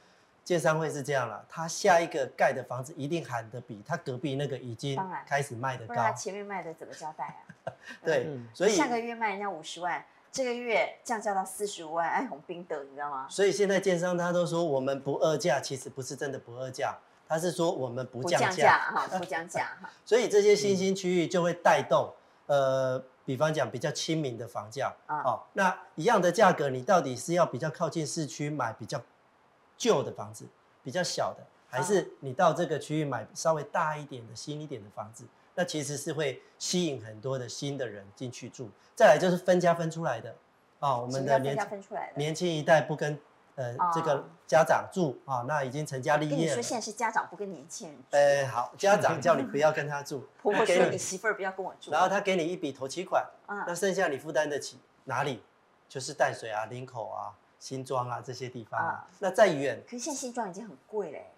[0.45, 7.73] 建商会是这样了，他下一个盖的房子一定喊得比他隔壁那个已经开始卖的高，他前面卖的怎么交代啊？
[8.05, 13.27] 对，所以下个月卖人家五十万，这个月降价到四十五万，哀鸿冰德，你知道吗？
[13.31, 16.95] 所以现在建商他都说我们不二价，其实不是真的不二价，
[17.27, 19.91] 他是说我们不降价哈，不降价哈。
[20.05, 22.13] 所以这些新兴区域就会带动
[22.49, 23.03] 呃。
[23.27, 29.03] 比方讲比较亲民的房价，啊、哦，那一样的价格，你到底是要比较靠近市区买比较
[29.77, 30.47] 旧的房子，
[30.83, 35.27] 比较小的，还是你到这个区域买稍微大一点的新一点的房子？
[35.57, 38.71] 那其实是会吸引很多的新的人进去住。
[38.95, 40.31] 再来就是分家分出来的，
[40.79, 41.59] 啊、哦，我们的年
[42.15, 43.19] 年轻一代不跟。
[43.57, 46.37] 呃，这个家长住啊，那已经成家立业了。
[46.37, 48.05] 跟你说，现在是家长不跟年轻人住。
[48.11, 50.29] 呃，好， 家长叫你不要跟他住。
[50.41, 51.91] 婆婆说你媳妇儿不要跟我住。
[51.91, 53.25] 然后他给你一笔头期款，
[53.67, 55.43] 那剩下你负担得起哪里？
[55.89, 59.09] 就是淡水啊、林口啊、新庄啊这些地方啊。
[59.21, 61.33] 那再远，可是现在新庄已经很贵嘞。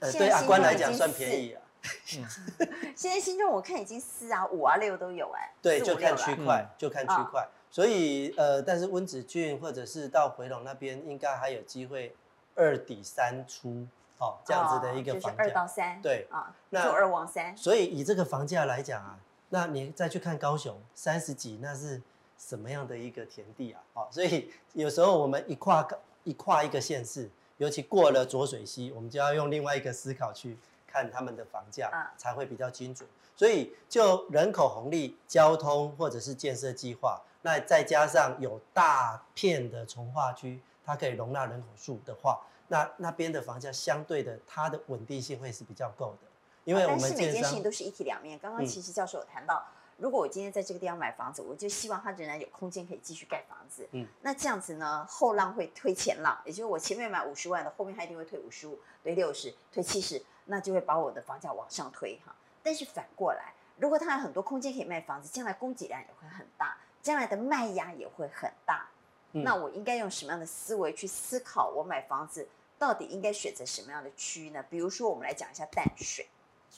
[0.00, 1.62] 呃，对阿关来讲算便宜啊。
[2.94, 5.50] 现在新庄我看已经四啊、五啊、六都有哎。
[5.60, 7.48] 对，就看区块，就看区块。
[7.72, 12.14] 所以呃，但是温子俊或者是到回龙那边，应该还有机会
[12.54, 13.86] 二底三出
[14.18, 15.42] 哦，这样子的一个房价。
[15.42, 16.02] 二到三。
[16.02, 17.56] 对啊，那二往三。
[17.56, 22.02] 所以以这个房价来讲啊，那你再去看高雄三十几，那是
[22.36, 23.80] 什么样的一个田地啊？
[23.94, 25.88] 哦，所以有时候我们一跨
[26.24, 33.08] 一跨一个县市，尤其过了浊水溪，我们就要用另外一个思考去看他们的房价，才会比较精准。
[33.34, 37.18] 所以就人口红利、交通或者是建设计划。
[37.42, 46.28] 那再加上有大片的从化区，它可以容纳人口数的话，那那边的房价相对的它的稳定性会是比较够的。
[46.64, 48.38] 因为我们、啊、但是每件事情都是一体两面。
[48.38, 53.88] 刚刚其实教授有谈到，嗯、如果我今天在这个地方买房子，我就希望它仍然有空间可以继续盖房子。
[53.90, 62.32] 嗯，那这样子呢，后浪会推前浪，也就是我前面买五十万的，后面它一定会推五十五、推六十、推七十，那就会把我的房价往上推哈。
[62.62, 66.76] 但是反过来，如果它有很多空间可以卖房子，将来供给量也会很大。
[67.02, 68.88] 将来的卖压也会很大，
[69.32, 71.68] 嗯、那我应该用什么样的思维去思考？
[71.68, 74.64] 我买房子到底应该选择什么样的区域呢？
[74.70, 76.28] 比如说，我们来讲一下淡水，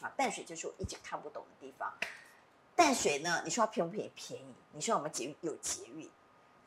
[0.00, 1.92] 啊，淡水就是我一直看不懂的地方。
[2.74, 4.12] 淡水呢，你说它便不便宜？
[4.16, 4.54] 便宜。
[4.72, 6.10] 你说我们捷运有捷运，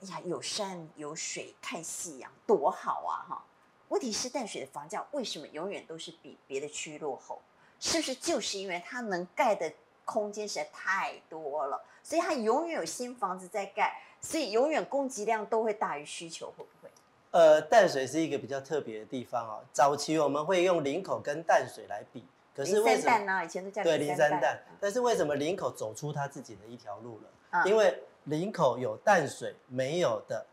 [0.01, 3.25] 哎呀，有山有水，看夕阳多好啊！
[3.27, 3.45] 哈，
[3.89, 7.41] 问题是淡水的房价为什么永远都是比别的区域落后？
[7.79, 9.71] 是不是就是因为它能盖的
[10.07, 11.83] 空间实在太多了？
[12.01, 16.89] 所以它永远有新房子在盖，所以永远供给量都会大于需求，会不会？
[17.31, 19.59] 呃，淡水是一个比较特别的地方哦。
[19.73, 22.93] 早期我们会用林口跟淡水来比，可是为什么？
[22.93, 23.45] 林三淡呢？
[23.45, 27.29] 以前都叫对林三淡，但是为什么林口走出他自己的一条路了？
[27.51, 30.45] 嗯、因为林口有淡水没有的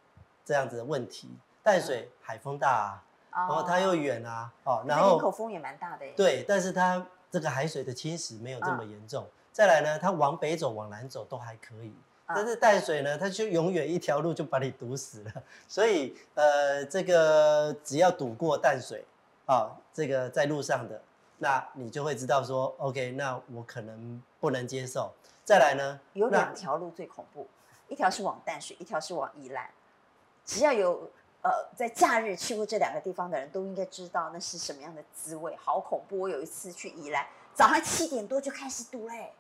[0.45, 1.31] 这样子的问题。
[1.63, 6.13] 淡水海风大啊，嗯、然后它又远啊，哦，然后林口风也蛮大的耶。
[6.17, 9.23] 对，但是它这个海水的侵蚀没有这么严重。
[9.23, 11.95] 嗯再来呢，它往北走、往南走都还可以，
[12.27, 15.33] 但是淡水呢，它就永远一条路就把你堵死了。
[15.69, 19.05] 所以，呃，这个只要堵过淡水，
[19.47, 21.01] 啊，这个在路上的，
[21.39, 25.13] 那你就会知道说，OK，那我可能不能接受。
[25.45, 27.47] 再来呢，有两条路最恐怖，
[27.87, 29.71] 一条是往淡水，一条是往宜兰。
[30.45, 31.09] 只要有
[31.43, 36.19] 呃在假日去过这两个地方的人，都应该知道那是什么样的滋味，好恐怖！
[36.19, 39.33] 我有一次去宜兰，早上七点多就开始堵嘞，嗯、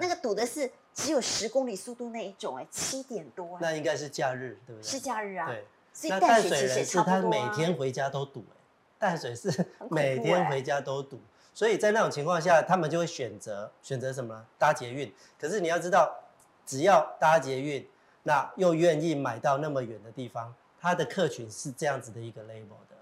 [0.00, 3.58] 那个堵的是只有十公里速度那一种哎，七点多。
[3.60, 4.88] 那应该是假日，对不对？
[4.88, 5.46] 是假日啊。
[5.46, 5.64] 对。
[5.94, 8.56] 所以淡水其实也是他每天回家都堵哎，
[8.98, 11.20] 淡水是 每天回家都堵。
[11.52, 14.46] 所以在那种情况下，他们就会选择选择什么呢？
[14.58, 15.12] 搭捷运。
[15.38, 16.10] 可是你要知道，
[16.64, 17.86] 只要搭捷运，
[18.22, 22.96] 那又愿意买到那么远的地方，他的客群是这样子的一个 label 的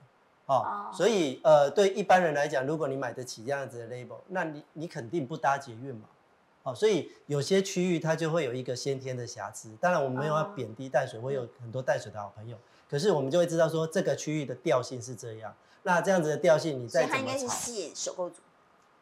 [0.46, 0.88] 哦。
[0.88, 0.96] Oh.
[0.96, 6.08] 所以呃，对一般人来讲，如果你买得起这样子的 label，那你你肯定不搭捷运嘛。
[6.70, 9.70] 哦，所以有些区域它就会有一个先天的瑕疵。
[9.80, 12.56] 当然，我们没有要贬低淡水，我有很多淡水的好朋友。
[12.88, 15.54] 可是我们就会知道说，这个区域的调性是这样。
[15.82, 18.36] 那这样子的调性，你再怎么炒，它应该是吸引首购族、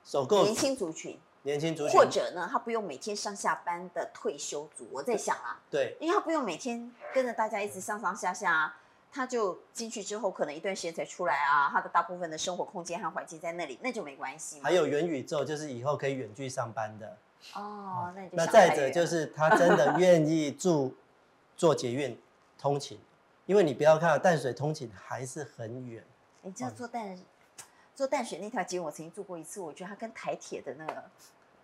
[0.05, 4.87] 首购年轻族群、年轻族群，或者呢，他不用每天上下班的退休族。
[4.93, 8.75] 我在想啊，对，因为他不用每天跟着大家一直上上下下，
[9.11, 11.71] 他就进去之后，可能一段时间才出来啊。
[11.73, 14.61] 他的大部分的生活空间和环境在那里，那就没关系。
[14.61, 17.17] 还有元宇宙，就是以后可以远距上班的。
[17.55, 20.95] 哦，那那再者就是他真的愿意 住
[21.57, 22.19] 做捷运
[22.59, 22.99] 通勤，
[23.47, 26.05] 因为你不要看淡水通勤还是很远。
[26.43, 27.19] 你知道坐淡
[27.95, 31.03] 坐淡水那条捷运，我曾经坐过一次，我觉得它跟台铁的那个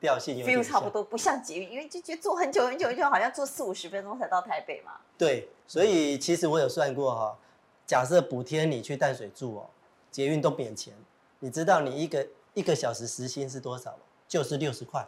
[0.01, 4.93] 调性有 feel 差不多，不像捷运，因为就觉得坐很久很久，就好像坐四五十分钟才到台北嘛。
[5.17, 7.39] 对，所以其实我有算过哈，
[7.87, 9.71] 假设补贴你去淡水住哦，
[10.11, 10.95] 捷运都免钱，
[11.41, 13.99] 你知道你一个一个小时时薪是多少吗？
[14.27, 15.07] 就是六十块。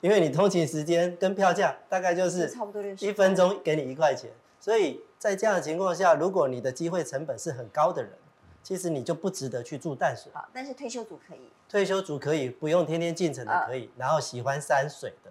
[0.00, 4.30] 因为你通勤时间跟票价大概就是差不多一分钟给你一块钱，
[4.60, 8.12] 所以在这样的情况下，如果你的机会成本是很高的人，
[8.62, 10.30] 其实你就不值得去住淡水。
[10.34, 15.30] 好但是退休族可以，退休族可以不用天天进城的可以，然后喜欢山水的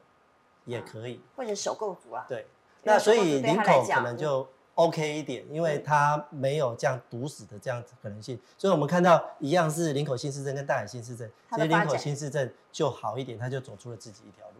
[0.65, 2.25] 也可以，或者首购族啊。
[2.27, 2.45] 对，
[2.83, 4.47] 那所以林口可能就。
[4.77, 14.56] OK 一点，因为它没有这样堵死的这样子可能性，所以我们看到一样是林口新市镇跟大海新市镇，其实林口新市镇就好一点，它就走出了自己一条路。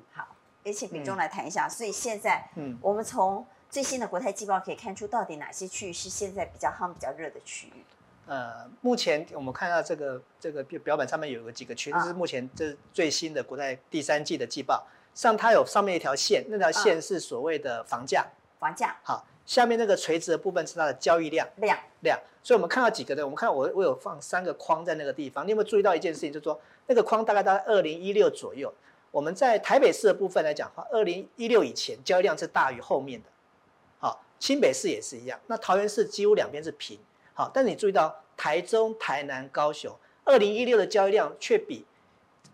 [0.67, 1.67] 好，也请秉忠来谈一下。
[1.69, 7.83] 所以现在，嗯，我们从最新的国泰季报可以看出，到底哪些区域是现在比较夯、比较热的区域？
[8.27, 18.27] 呃，目前我们看到这个这个表表板上面有个几个区，这是目前这是最新的国泰第三季的季报，上它有上面一条线，那条线是所谓的房价。
[18.59, 18.95] 房价。
[19.03, 19.25] 好。
[19.45, 28.73] 下面那个垂直的部分是它的交易量量量，所以我们看到几个的，我们看到我我有放三个框在那个地方，你有没有注意到一件事情，就是说那个框大概在二零一六左右，
[29.11, 33.29] 我们在台北市的部分来讲的话，二零一六以前交易量是大于后面的，
[33.99, 36.99] 好，新北市也是一样，那桃园市几乎两边是平，
[37.33, 39.93] 好，但是你注意到台中、台南、高雄，
[40.23, 41.85] 二零一六的交易量却比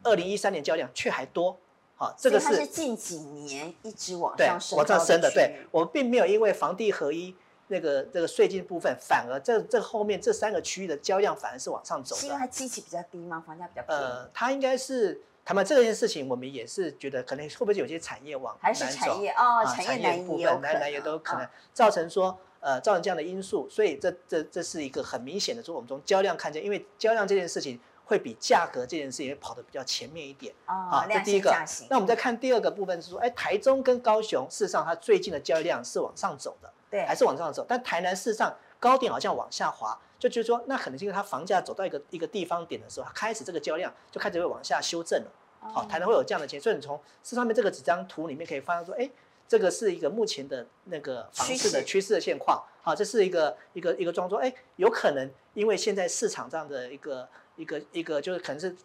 [0.03, 1.57] 二零一三年交易量却还多。
[1.95, 5.29] 好，这个是，是近几年一直往上升，往上升的。
[5.31, 7.35] 对，我并没有因为房地合一
[7.67, 12.21] 那个这个税金部分，反而这这后面这三个区域的交易量反而是往上走的。
[12.21, 13.43] 是因为它基期比较低吗？
[13.45, 13.83] 房价比较？
[13.87, 27.79] 呃，它应该是他们这件事情，我们也是觉得可能会不会有些产业往还是产业哦，产业南移部分南南也都可能造成说呃造成这样的因素，所以这这这是一个很明显的，说我们从交量看见，因为交量这件事情。
[28.05, 31.49] 会比价格这件事情跑得比较前面一点，哦、好，这第一个。
[31.89, 37.65] 那我们再看第二个部分是说，哎，台中跟高雄事实上它最近的交易量是往上走的，对，还是往上走。
[37.65, 45.31] 但台南事实上高点好像往下滑，就就是说，那可能是因为它房价走到一个一个地方点的时候，它开始这个交易量就开始会往下修正了。
[45.59, 49.09] 好、哦，台南会有这样的情况，所以你从这上面这个几张图里面可以发现说，哎，
[49.47, 52.63] 这个是一个目前的那个房市的趋势的现况。
[52.81, 57.27] 好，这是一个一个一个装作，哎，有可能因为现在市场这样的一个。
[57.55, 58.75] 一个一个就是可能是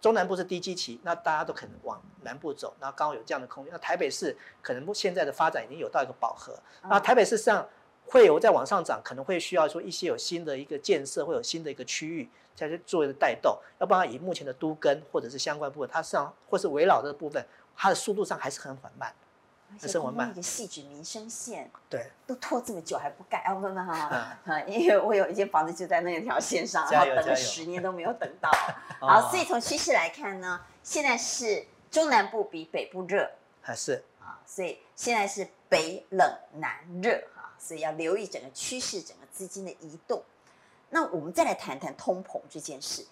[0.00, 3.72] 中南部是低基期，那大家都可能往南部走，然后刚好有这样的空间。
[3.72, 6.56] 那台北市可能现在的发展已经有到一个饱和，
[6.88, 7.68] 那台北市上
[8.12, 13.58] 会有再往上涨，可能会需要说一些有新的一个建设，会有新的一个区域才去做一个带动。
[13.80, 17.42] 要不然以目前的都根或者是相关部分，它上或是围绕的部分，
[17.74, 19.10] 它的速度上还是很缓慢。
[19.82, 23.54] 而且那个细致民生线，对，都拖这么久还不盖啊？
[23.54, 24.26] 不不哈，
[24.68, 28.50] 因为我有一间房子就在那条线上，然后等了十年都没有等到。
[29.00, 33.30] 好，所以从趋势来看呢，现在是中南部比北部热，
[33.62, 34.38] 还是啊？
[34.44, 36.70] 所以现在是北冷南
[37.02, 37.31] 热啊，
[37.62, 40.20] 所以要留意整个趋势，整个资金的移动。
[40.90, 43.06] 那我们再来谈谈通膨这件事。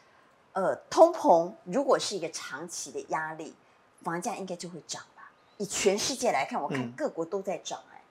[0.53, 3.55] 呃，通膨如果是一个长期的压力，
[4.03, 5.31] 房价应该就会涨吧。
[5.59, 8.03] 以全世界来看，我看各国都在涨哎、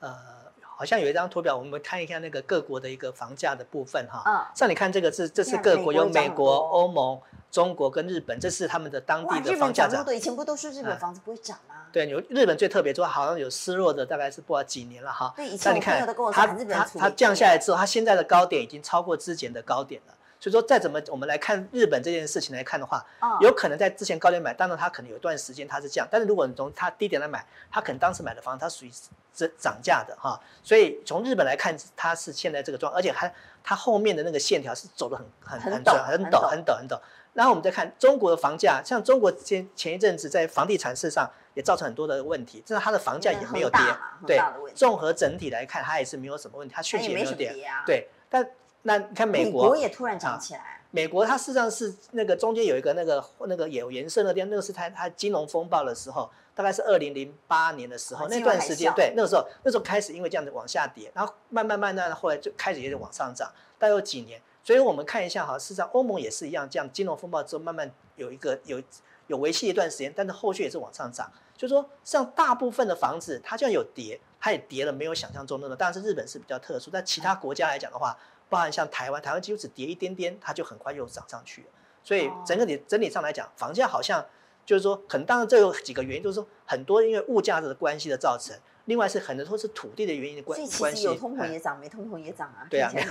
[0.00, 0.12] 呃，
[0.60, 4.24] 好像有一张图表，我们看一下那个各国的一个房价的部分哈。
[4.26, 4.44] 嗯。
[4.56, 7.20] 像你看这个是这是各国有美国、欧盟、
[7.52, 10.04] 中国跟日本，这是他们的当地的房价涨。
[10.12, 11.75] 以前不都说日本房子不会涨吗？
[11.96, 15.32] 对，有日本最特别，说好像有失落的，大概是不知道几年了哈。
[15.34, 20.14] 对，以前我朋友都跟我说，它它它降下来之后，它现在的高点已经超过之前的高点了。
[20.38, 23.02] 所以说，再怎么我们来看日本这件事情来看的话，
[23.40, 26.06] 有可能在之前高点买，当然它可能有一段时间它是这样。
[26.10, 28.90] 但是如果你从它低点来买，它可能当时买的房子它属于
[29.32, 30.38] 涨涨价的哈。
[30.62, 33.32] 所以从日本来看，它是现在这个状况，而且还
[33.64, 37.00] 它后面的那个线条是走的很很很陡很陡很陡很陡。
[37.32, 43.80] 然后我们再看中国的房价，像中国前前一阵子在房地产市场也造成很多的问题，就是它的房价也没有跌，
[44.26, 44.38] 对，
[44.74, 48.08] 综合整体来看，它也是没有什么问题，它确实也没有跌，对。
[48.28, 48.46] 但
[48.82, 64.38] 那你看美国，美国也突然涨起来，美国它事实上是那个中间有一个那个那个有颜色那边，那个是它它金融风暴的时候，大概是二零零八年的时候，那段时间对，那个时候那时候开始因为这样子往下跌，然后慢慢慢慢后来就开始也就往上涨，大概有几年。
[64.62, 68.82] 所以我们看一下哈，事实上欧盟也是一样，这样金融风暴之后慢慢有一个有
[69.26, 71.30] 有维系一段时间，但是后续也是往上涨。
[71.56, 75.74] 就是说像大部分的房子，它就然有跌，它也跌了没有想象中那么。
[75.74, 78.16] 当然是日本是比较特殊，但其他国家来讲的话，
[78.48, 81.68] 包含像台湾，台湾几乎只跌一点点，它就很快又涨上去了。
[82.04, 84.24] 所以整个体整体上来讲，房价好像
[84.64, 88.54] 就是说，可能当然这有几个原因，就是说很多因为物价的关系的造成。
[88.84, 92.64] 另外是很多都是土地的原因的关系，所以其实有通膨也涨，没通膨也涨啊。
[92.70, 93.08] 对啊，没有。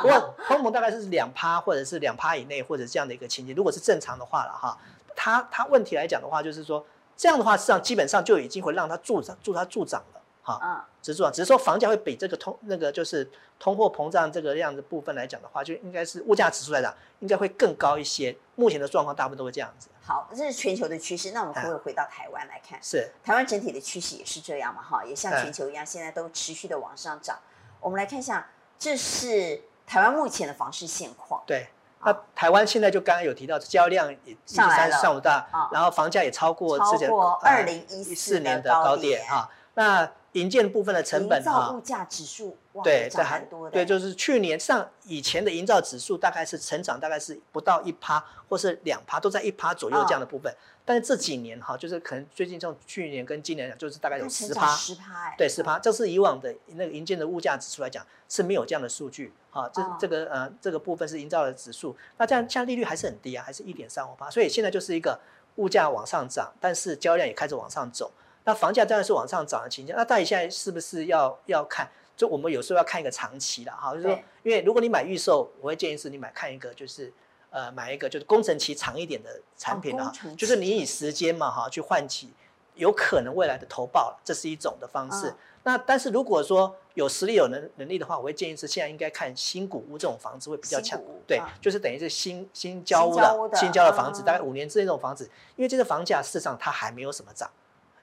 [0.00, 3.52] 不过通膨大概是两趴或者是两趴以内，或者这样的一个情节。
[3.52, 4.78] 如果是正常的话了哈，
[5.16, 6.84] 它它问题来讲的话，就是说
[7.16, 10.20] 这样的话，实际上基本上就已经会让它助长，助它助长了。
[10.46, 13.26] 哈，嗯，只是说，只是说房价会比这个通那个就是
[13.58, 18.36] 通货膨胀这个样子部分来讲的话，就应该是物价指数来讲，应该会更高一些。
[18.56, 19.88] 目前的状况大部分都会这样子。
[20.02, 21.30] 好，这是全球的趋势。
[21.30, 22.78] 那我们可不可以回到台湾来看？
[22.82, 24.82] 是，台湾整体的趋势也是这样嘛？
[24.82, 27.38] 哈，也像全球一样，现在都持续的往上涨。
[27.80, 31.42] 我们来看一下，这是台湾目前的房市现况。
[31.46, 31.68] 对，
[32.04, 39.48] 那台湾现在就刚刚有提到，交量也上来了，上五大，然后房价也超过之前超过二零一四年的高点啊。
[39.76, 43.72] 那营建部分的成本哈，物价指数对，这还多的。
[43.72, 50.52] 对，就是去年上以前的营造指数大概是成长，大概是不到一趴，或是两趴，都在一趴左右这样的部分。
[50.84, 55.78] 但是这几年哈，就是可能最近从去年跟今年讲，就是大概有十趴，十趴，对，十趴。
[55.78, 59.32] 这是以往的那个营建的物价指数来讲是没有这样的数据。
[59.50, 64.28] 哈，这这个呃这个部分是营造的指数，那这样像利率还是很低啊，还是一点三五趴。
[64.28, 65.18] 所以现在就是一个
[65.56, 68.12] 物价往上涨，但是交量也开始往上走。
[68.44, 71.88] 那房价当然是往上涨的情况，那到底现在是不是要要看？
[72.16, 74.12] 就我们有时候要看一个长期的哈，就是说，
[74.42, 77.12] 因为如果你买预售，我会建议是你买看一个就是
[77.54, 82.28] 呃买一个就是工程期长一点的产品啊，就是你以时间嘛哈去换取
[82.74, 85.32] 有可能未来的投报，这是一种的方式。
[85.62, 97.48] 那但是如果说有实力有能能力的话，我会建议是现在应该看新古屋这种房子会比较强，对，就是等于是新新交屋的新交的房子，大概五年之内这种房子，因为这个房价事实上它还没有什么涨。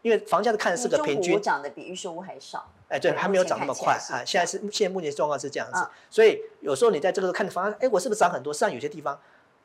[0.01, 2.67] 因为房价是看的是个平均，涨的比预售屋还少。
[2.87, 4.25] 哎，对，还没有涨那么快啊。
[4.25, 8.51] 现在是现在目前状况是这样子，所以有时候你在这个看的房价，哎，我是不是涨很多？
[8.51, 9.19] 实际上有些地方，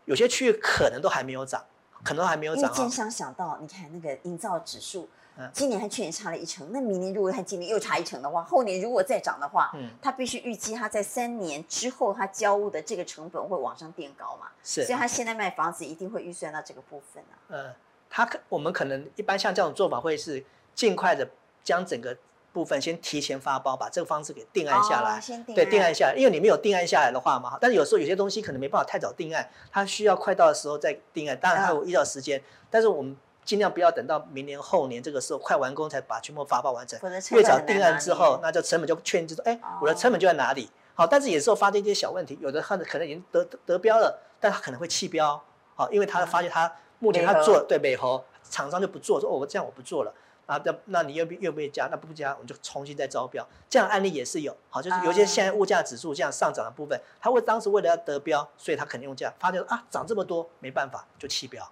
[0.06, 1.62] 有些区域可能都还没有涨，
[2.02, 2.64] 可能都还没有涨。
[2.76, 5.08] 因为想想到，你看那个营造指数，
[5.52, 14.46] 今年和去年差了一成，那明年如果和今年又差一成的话，后年如果再涨的话，嗯，它必须预计它在三年之后，它交屋的这个成本会往上垫高嘛？
[14.64, 17.36] 是，所以它现在卖房子一定会预算到这个部分啊。
[17.48, 17.74] 嗯。
[18.08, 20.42] 他可我们可能一般像这种做法会是
[20.76, 21.28] 尽快的
[21.64, 22.16] 将整个
[22.56, 25.18] 部分先提前发包，把这个方式给定案下来。
[25.18, 31.38] 哦、对，定案下来，因为你没有定案下来的话嘛，但是有时候有些东西可能没办法太早定案，它需要快到的时候再定案。
[31.38, 36.98] 当然它有依照时间，但是我们尽量不要等到明年后年这个时候快完工才把全部发包完成。
[37.32, 40.70] 越早定案之后，那就成本就确定，就说哎，我的成本就在哪里。
[40.94, 45.38] 好，但是有时候发现一些小问题，有的患者可能已经得得标了，但他可能会弃标。
[45.74, 48.24] 好，因为他发现他目前他做对美猴。
[48.48, 50.14] 厂商就不做，说哦，我这样我不做了
[50.46, 51.88] 啊，那那你愿不愿不愿意加？
[51.90, 53.44] 那不加，我们就重新再招标。
[53.68, 61.68] 这样案例也是有，好，就是有些现在物价指数这样上涨的部分，他为当时为了要得标，所以他肯定用这样，发现啊涨这么多，没办法就弃标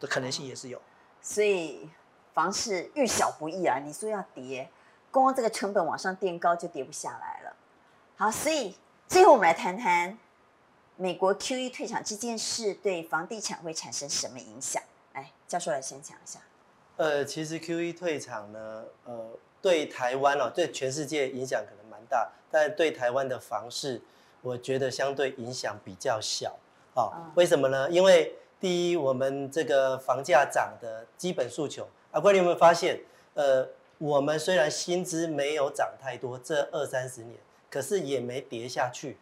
[0.00, 0.80] 的可能性也是有。
[1.20, 1.90] 所以
[2.32, 4.70] 房市遇小不易啊，你说要跌，
[5.10, 7.54] 光这个成本往上垫高就跌不下来了。
[8.16, 8.74] 好，所以
[9.06, 10.18] 最后我们来谈谈
[10.96, 14.82] 美国 QE 退场这件事对房地产会产生什么影响？
[15.12, 16.40] 来，教授来先讲一下。
[16.96, 19.30] 呃，其实 QE 退场呢，呃，
[19.60, 24.00] 对台湾哦，对全世界影响可能蛮大，但对台湾的房市，
[24.42, 26.56] 我觉得相对影响比较小。
[26.94, 27.90] 哦，嗯、为什么呢？
[27.90, 33.00] 因为第一，我们这个房价涨的基本诉求，阿关，你有没有发现？
[33.34, 33.68] 呃，
[33.98, 37.36] 我们虽然薪资没有涨太多，这二三十年，
[37.68, 39.16] 可是也没跌下去。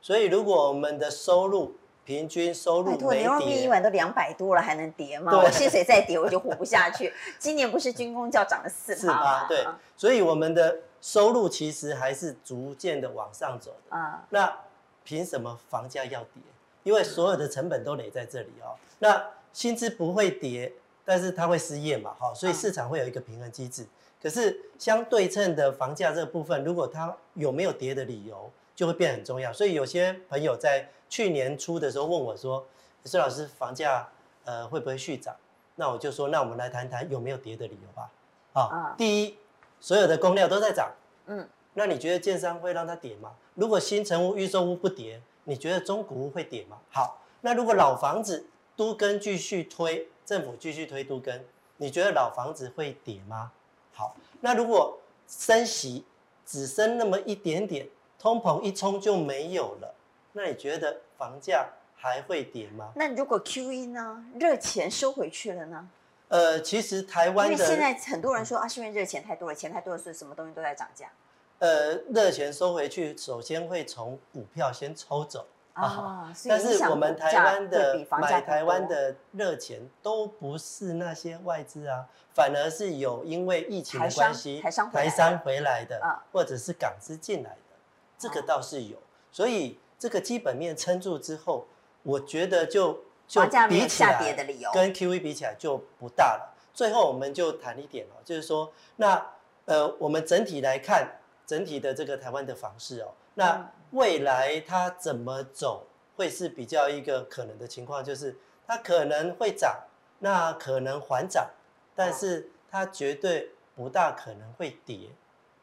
[0.00, 1.74] 所以如果我们的收入
[2.06, 5.36] 平均收入没跌，牛肉面一碗都两百多了，还能跌吗？
[5.36, 7.12] 我薪水再跌，我就活不下去。
[7.38, 9.46] 今年不是军工教涨了四 趴吗？
[9.48, 13.96] 对，所以我们的收入其实还是逐渐的往上走的。
[13.96, 14.60] 啊，那
[15.04, 16.42] 凭什么房价要跌？
[16.84, 18.78] 因为所有的成本都累在这里哦。
[19.00, 20.72] 那薪资不会跌。
[21.08, 23.86] 但是它会失业嘛，哈，所以市场会有一个平衡机制。
[24.20, 29.52] 可是相对称的房价这个部分，如果它有没有跌的理由，就会变很重要。
[29.52, 32.66] 所以有些朋友在去年初的时候问我说
[33.04, 34.08] ：“孙老师，房价
[34.44, 35.34] 呃会不会续涨？”
[35.76, 38.10] 那我就说：“那我们来谈谈有没有跌的理由吧。”
[38.52, 39.36] 啊，第一，
[39.80, 40.90] 所有的工料都在涨，
[41.26, 43.34] 嗯，那你觉得建商会让它跌吗？
[43.54, 46.78] 如果新城屋、预售屋不跌，你觉得中古屋会跌吗？
[46.90, 48.46] 好，那如果老房子
[48.76, 50.08] 都跟继续推。
[50.26, 51.46] 政府继续推都跟，
[51.76, 53.52] 你觉得老房子会跌吗？
[53.92, 54.98] 好，那如果
[55.28, 56.04] 升息
[56.44, 57.88] 只升那么一点点，
[58.18, 59.94] 通膨一冲就没有了，
[60.36, 62.92] 那你觉得房价还会跌吗？
[62.94, 64.22] 那如果 QE 呢？
[64.38, 65.88] 热钱收回去了呢？
[66.28, 71.10] 呃，其实台湾的，因为现在很多人说啊，是因为热钱太多了，钱太多了，所以什么东西都在涨价。
[71.58, 75.46] 呃，热钱收回去，首先会从股票先抽走。
[75.72, 87.76] 啊，但是我们台湾的买台湾的热钱都不是那些外资啊，反而是有因为疫情的关系，台商回来的，或者是港资进来的，
[88.18, 88.98] 这个倒是有。
[89.30, 91.66] 所以这个基本面撑住之后，
[92.02, 94.34] 我觉得就就比起来
[94.72, 96.54] 跟 QE 比起来就不大了。
[96.72, 99.26] 最后我们就谈一点哦，就是说，那
[99.64, 103.08] 呃，我们整体来看整体的这个台湾的房市哦。
[103.34, 105.86] 那未来它怎么走，
[106.16, 108.36] 会是比较一个可能的情况，就是
[108.66, 109.84] 它可能会涨，
[110.18, 111.50] 那可能缓涨，
[111.94, 115.10] 但是它绝对不大可能会跌，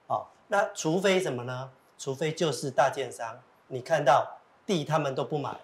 [0.07, 1.71] 哦，那除非什么呢？
[1.97, 3.39] 除非就是大建商，
[3.73, 5.59] 你看到地他们都不买了，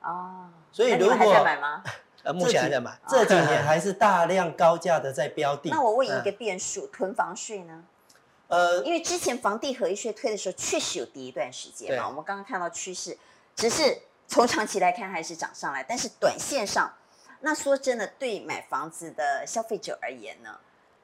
[0.00, 1.82] 哦，所以如果还在买吗？
[2.24, 5.70] 呃，目前还在买，这几年还是大量高价的在标地。
[5.70, 7.84] 那我问一个变数，囤房税呢？
[8.48, 12.08] 呃，因为之前房地合一税推的时候，确实有跌一段时间嘛。
[12.08, 13.16] 我们刚刚看到趋势，
[13.54, 15.82] 只是从长期来看还是涨上来。
[15.82, 16.92] 但是短线上，
[17.40, 20.58] 那说真的，对买房子的消费者而言呢，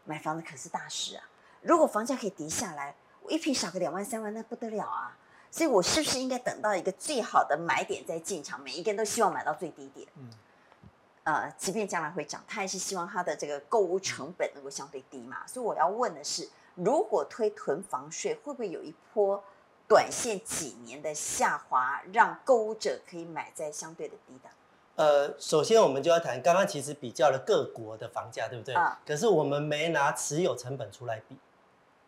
[0.05, 1.23] 买房子可是大事啊。
[1.63, 5.17] 如果房价可以跌下来，我一平少个两万三万，那不得了啊。
[5.57, 8.61] 所以我是不是应该等到一个最好的买点再进场？
[8.61, 10.07] 每一个人都希望买到最低点。
[10.17, 10.29] 嗯。
[11.25, 15.47] 呃，即便将来会涨，他还是希望他的这个购物成本能够相对低嘛。
[15.47, 16.47] 所以我要问的是。
[16.75, 19.43] 如果推囤房税，会不会有一波
[19.89, 24.53] 短线几年的下滑，让购物者可以买在相对的低档？
[24.97, 28.75] 呃，首先我们就要谈，刚刚其实比较了各国的房价，对不对？
[28.75, 29.01] 啊。
[29.07, 31.39] 可是我们没拿持有成本出来比。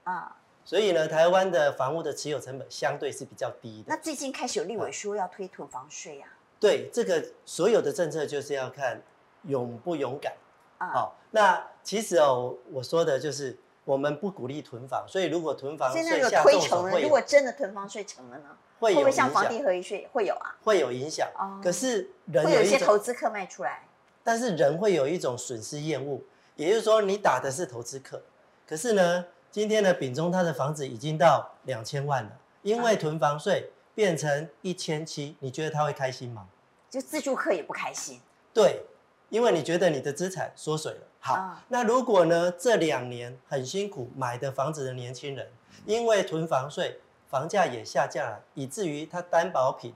[0.05, 0.37] 啊。
[0.69, 3.85] 所以呢，台湾的房屋的持有成本相对是比较低的。
[3.89, 6.27] 那最近开始有立委说要推囤房税呀？
[6.61, 9.01] 对，这个所有的政策就是要看
[9.45, 10.35] 勇不勇敢。
[10.77, 10.87] 啊。
[10.93, 13.57] 好，那其实哦，我说的就是。
[13.85, 18.45] 我们不鼓励囤房，所以如果囤房税下重了，如果真的囤房税成了呢？
[18.79, 20.55] 会不会像房地合一税会有啊？
[20.63, 21.27] 会有影响。
[21.39, 21.59] 哦。
[21.65, 23.89] 可是人会有一些投资客卖出来，
[24.23, 26.21] 但是人会有一种损失厌恶，
[26.55, 28.21] 也就是说你打的是投资客，
[28.69, 32.31] 可是呢，今天的丙中他的房子已经到两千万了，
[32.63, 36.47] 因为囤房税变成一千七，你觉得他会开心吗？
[36.91, 38.21] 就自住客也不开心。
[38.53, 38.83] 对，
[39.29, 41.01] 因为你觉得你的资产缩水了。
[41.21, 42.51] 好，那如果呢？
[42.53, 45.51] 这两年很辛苦买的房子的年轻人，
[45.85, 49.95] 因为囤房税，房价也下降了，以至于他担保品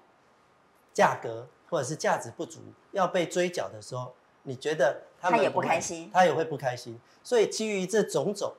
[0.92, 6.98] 价格或者是价值不足，要被追缴的时候，你觉得他也不开心，他也会不开心。
[7.22, 8.52] 所以基于这种种，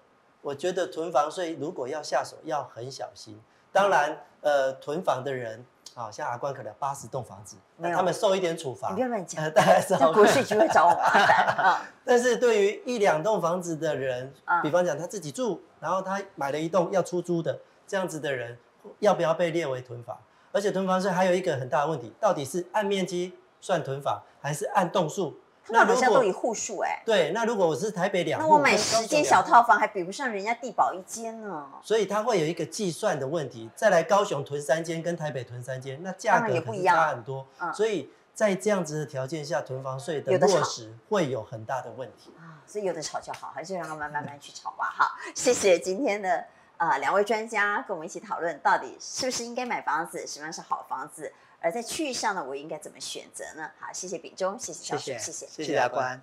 [0.43, 3.41] 我觉得囤房税如果要下手，要很小心。
[3.71, 5.65] 当然，呃，囤房的人。
[5.95, 8.89] 好像阿关可能八十栋房子，那他们受一点处罚。
[8.89, 11.81] 你不要乱讲，呃，大概是国税局会找我麻烦。
[12.03, 14.33] 但是对于一两栋房子的人，
[14.63, 18.57] 比方讲他自己住，然后他买了一栋要出租的，这样子的人，
[18.97, 20.17] 要不要被列为囤房？
[20.51, 25.37] 而且囤房税还有一个很大的问题，到底是按面积算囤房，还是按栋数？
[25.69, 31.65] 那好像都以户数哎，对，那如果我是台北两户，那我买十间小套房还比不上人家地保一间呢。
[31.81, 33.69] 所以它会有一个计算的问题。
[33.75, 37.47] 再来高雄囤三间跟台北囤三间，那价格也不一样，差很多。
[37.73, 42.59] 所以在这样子的条件下，囤房税的落实会有很大的问题啊。
[42.67, 44.93] 所以有的吵就好，还是让他们慢慢去吵吧。
[44.93, 46.43] 好，谢谢今天的
[46.77, 51.31] 呃两位专家跟我们一起讨论，到底是不是应该买房子，什么样是好房子。
[51.63, 53.71] 而在区域上呢，我应该怎么选择呢？
[53.79, 56.21] 好，谢谢秉忠，谢谢小雪，谢谢，谢谢阿关。